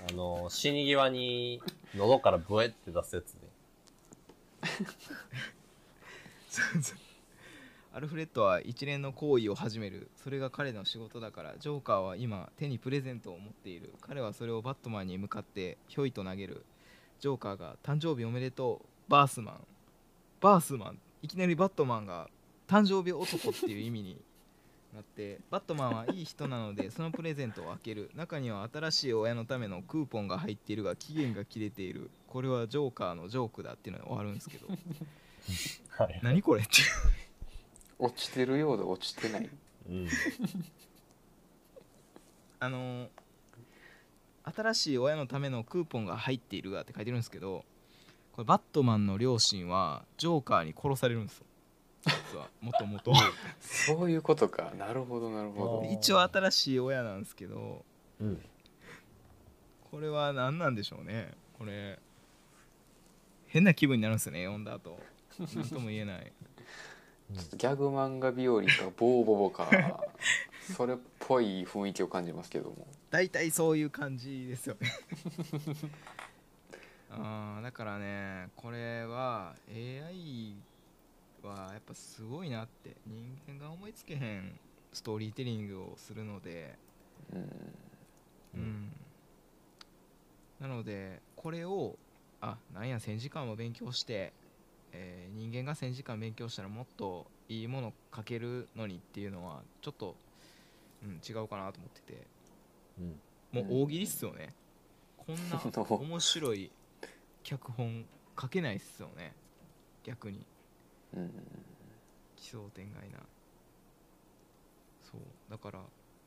[0.10, 1.62] あの、死に際に
[1.96, 3.40] 喉からブエって出すやつで
[6.98, 7.03] ね。
[7.96, 10.10] アルフレッドは一連の行為を始める。
[10.16, 11.54] それが彼の仕事だから。
[11.60, 13.94] ジョーカーは今手にプレゼントを持っている。
[14.02, 16.66] 彼はそれをバットマンに向かってひょいと投げる。
[17.20, 19.56] ジョーカーが誕生日おめでとうバースマン。
[20.42, 20.98] バースマン。
[21.22, 22.30] いきなりバットマンが
[22.68, 24.18] 誕生日男っていう意味に
[24.96, 25.38] なって。
[25.52, 28.10] バットマンはいい人なのでそのプレゼントを開ける。
[28.16, 32.10] 中には新しい親のためのクーポンが入っているが期限が切れている。
[32.28, 34.66] これはジョーカーのジョークだっていうのが終わるんですけど。
[36.04, 36.20] はい。
[36.24, 37.23] 何これっていう
[38.00, 39.50] 落ちてるようで落ちてない。
[39.90, 40.08] うん。
[42.60, 43.10] あの
[44.44, 47.66] 新しい親のためのクーポンが入っているがって書いてるんですけど
[48.34, 51.46] これバットマンの両親はジョーカーに殺されるんですよ。
[52.06, 53.14] 実はもともと
[53.62, 54.72] そういうことか。
[54.78, 55.90] なるほどなるほど。
[55.92, 57.86] 一応新しい親なんですけど
[58.20, 58.42] うん。
[59.92, 61.34] これは何なんでしょうね。
[61.58, 62.00] これ
[63.48, 65.00] 変な気分になるんですよね読んだ後。
[65.56, 66.32] 何とも言えない
[67.34, 69.70] ちょっとギャグ漫画日和かボーボボか。
[70.76, 72.88] それっぽい雰囲気を感じますけども。
[73.10, 74.90] 大体そういう感じですよね。
[77.12, 80.56] あ ーだからねこれは AI
[81.42, 82.96] はやっぱすごいなって。
[83.06, 84.60] 人間が思いつけへん
[84.94, 86.78] ストーリーテリングをするので。
[87.34, 87.74] うん。
[88.56, 88.92] うん。
[90.60, 91.98] なのでこれを
[92.40, 94.34] あなんや1000時間も勉強して、
[94.94, 100.16] えー人間が1000時間勉強したらもっといいもの書けるのにっていうのはちょっと、
[101.04, 102.28] うん、違うかなと思ってて。
[103.00, 103.20] うん。
[103.52, 104.56] もう大喜利っすよね、
[105.18, 106.72] こんな 面白い
[107.44, 108.06] 脚本
[108.40, 109.36] 書けないっすよね。
[110.04, 110.46] 逆に。
[111.14, 111.32] うん。
[112.36, 113.20] 奇想天外な。
[115.04, 115.22] そう。
[115.52, 115.80] だから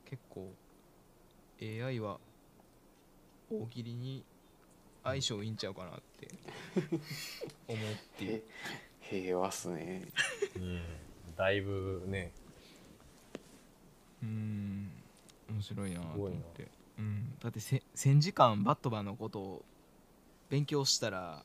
[0.05, 0.53] 結構
[1.61, 2.19] AI は
[3.49, 4.23] 大喜利に
[5.07, 6.27] 相性いいんちゃうかなって
[7.67, 7.79] 思っ
[8.17, 8.43] て
[8.99, 10.07] 平和っすね。
[10.55, 10.81] うん。
[11.37, 12.31] だいぶね、
[14.23, 14.91] うーん
[15.49, 16.63] 面白いなと思って。
[16.63, 19.65] すうん、だってせ1000時間バットマンのことを
[20.49, 21.43] 勉強したら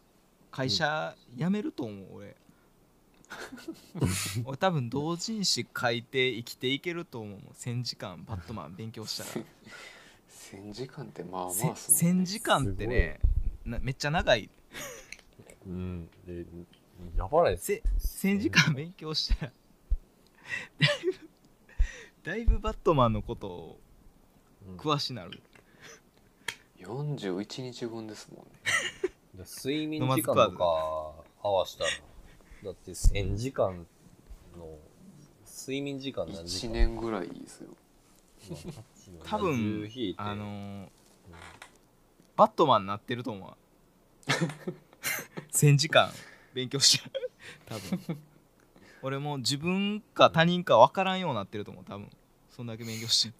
[0.50, 2.36] 会社辞めると思う、俺。
[4.44, 7.52] 俺多分同人誌書いて生きていけると思うもん。
[7.52, 9.46] 1000時間バットマン勉強したら。
[10.52, 13.20] 1000時間ってまあまあすもん1000時間ってね
[13.64, 14.50] なめっちゃ長い。
[15.66, 16.08] うん。
[16.26, 16.44] で、
[17.16, 17.82] やばないです。
[18.00, 19.52] せ1000時間勉強したら
[20.80, 21.12] だいぶ
[22.24, 23.80] だいぶバットマンのことを
[24.68, 25.40] うん詳しなる。
[26.78, 28.52] 41日分ですもんね。
[29.34, 30.64] で睡眠時間とか
[31.42, 31.90] 合わしたら、
[32.64, 33.86] だって1000時間
[34.56, 34.78] の、
[35.46, 37.70] 睡眠時間何時1間年ぐらいですよ。
[39.24, 40.20] 多分10引いて。
[40.20, 40.88] あのー
[42.42, 43.50] バットマンになってると思う
[45.52, 46.10] 1000時間
[46.52, 47.30] 勉強してる
[47.66, 48.18] 多分。
[49.00, 52.10] 俺もう自分か他人か分からんようになってると思う多分。
[52.50, 53.34] そんだけ勉強して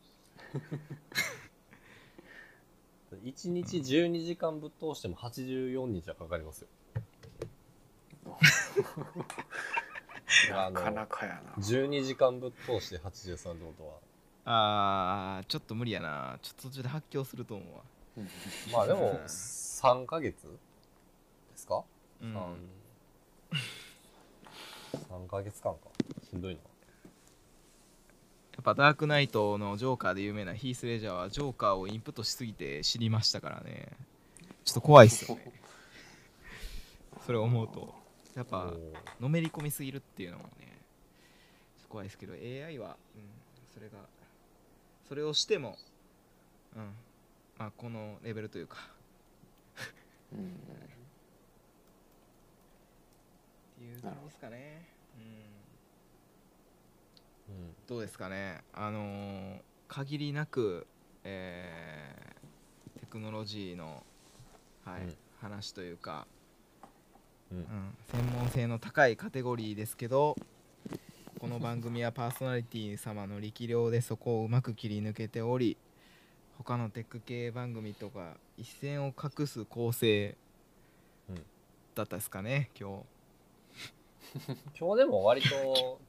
[3.13, 6.69] る1日12時間ぶっ通しても84日はかかりますよ。
[10.55, 11.55] あのなかなかやな。
[11.61, 13.95] 12時間ぶっ通して83ってことは。
[14.45, 16.39] あーちょっと無理やな。
[16.41, 17.83] ちょっと途中で発狂すると思うわ
[18.73, 20.49] まあでも、3ヶ月で
[21.57, 21.83] すか、
[22.21, 22.35] うん。
[22.35, 22.57] 三
[25.27, 25.81] ?3 ヶ月間か。
[26.31, 26.61] しんどいな。
[26.61, 26.67] や
[28.61, 33.89] っぱダークナイトのジョーカーで有名なヒース・レジャーはジョーカーをインプットしすぎて知りましたからね。
[34.65, 35.53] ちょっと怖いっすよね。
[37.25, 37.95] それを思うと。
[38.35, 38.73] やっぱ
[39.21, 40.79] のめり込みすぎるっていうのもね
[41.89, 43.29] 怖いですけど AI は、うん、
[43.75, 43.99] それが
[45.07, 45.77] それをしても、
[46.75, 46.95] うん
[47.63, 48.79] まあ、このレベルというか。
[50.35, 50.41] うん。
[50.41, 50.43] っ
[53.79, 54.89] ていう感じですかね、
[57.49, 57.75] うん、うん。
[57.87, 58.63] どうですかね。
[58.75, 60.89] あのー限りなく、
[61.23, 64.03] えーテクノロジーの、
[64.85, 65.17] はいうん。
[65.41, 66.27] 話というか、
[67.53, 67.59] うん。
[67.59, 67.65] うん、
[68.11, 70.37] 専門性の高いカテゴリーですけど
[71.39, 75.77] この番組はパーソナリティ様の力量でそこをうまく切り抜けており
[76.63, 80.37] 他のテック系番組とか一線を画す構成
[81.29, 81.43] うん
[81.95, 83.05] だったですかね今
[84.79, 86.01] 今日でも割と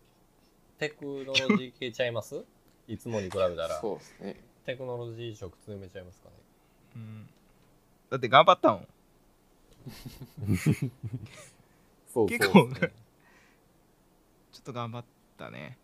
[0.78, 2.44] テクノロジー系ちゃいます？
[2.88, 3.80] いつもに比べたら。
[3.80, 4.42] そうですね。
[4.66, 6.36] テクノロジー色強めちゃいますかね。
[6.94, 7.30] 日、うん、
[8.10, 8.88] だって頑張ったもん。
[12.14, 12.94] そう結構ですね。
[14.52, 15.06] ちょっと頑張っ
[15.38, 15.78] たね。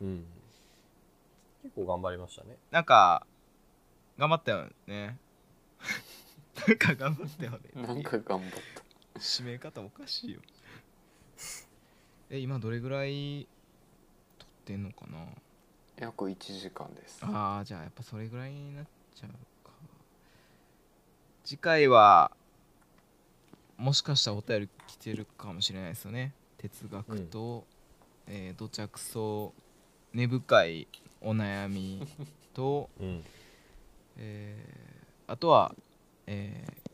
[0.00, 0.08] うん。
[0.08, 0.24] うん。
[1.62, 2.56] 結構頑張りましたね。
[2.70, 3.26] なんか
[4.18, 5.18] 頑張ったよね。
[6.68, 7.58] なんか頑張ったよね。
[7.74, 8.50] なんか頑張っ
[9.14, 9.20] た。
[9.20, 10.40] 締め方おかしいよ。
[12.30, 13.46] え今どれぐらい
[14.38, 15.26] 撮ってんのかな？
[15.96, 17.20] 約1時間です。
[17.24, 19.30] ああじゃあやっぱそれぐらいになっちゃう
[19.66, 19.72] か。
[21.44, 22.36] 次回は
[23.76, 26.32] もしかしたらお便り来てるかもしれないですよね。
[26.58, 27.66] 哲学と、
[28.26, 29.52] えー土着層
[30.12, 30.88] 根深い
[31.20, 32.06] お悩み
[32.54, 33.24] と うん
[34.18, 35.74] えーあとは、
[36.26, 36.84] えー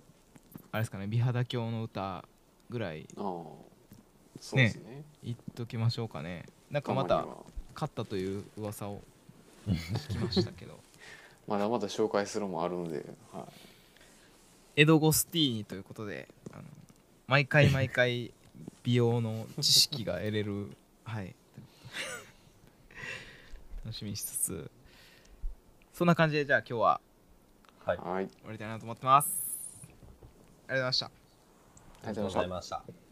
[0.73, 2.25] あれですかね美肌教の歌
[2.69, 3.09] ぐらい
[4.41, 5.05] そうですね。
[5.23, 6.47] 言っときましょうかね。
[6.71, 7.27] なんかまた
[7.75, 9.03] 勝ったという噂を
[9.69, 10.79] 聞きましたけど。
[11.47, 13.49] まだまだ紹介するのもあるんで、は
[14.77, 16.63] エドゴスティーニということであの
[17.27, 18.33] 毎回毎回
[18.85, 20.71] 美容の知識が得れる
[21.05, 21.35] はい。
[23.85, 24.71] 楽しみにしつつ。
[25.93, 27.01] そんな感じでじゃあ今日は
[27.85, 28.29] はい。
[28.29, 29.59] 終わりたいなと思ってます。
[30.69, 31.07] ありがとうございました。
[31.07, 31.11] あ
[32.03, 33.10] りがとうございました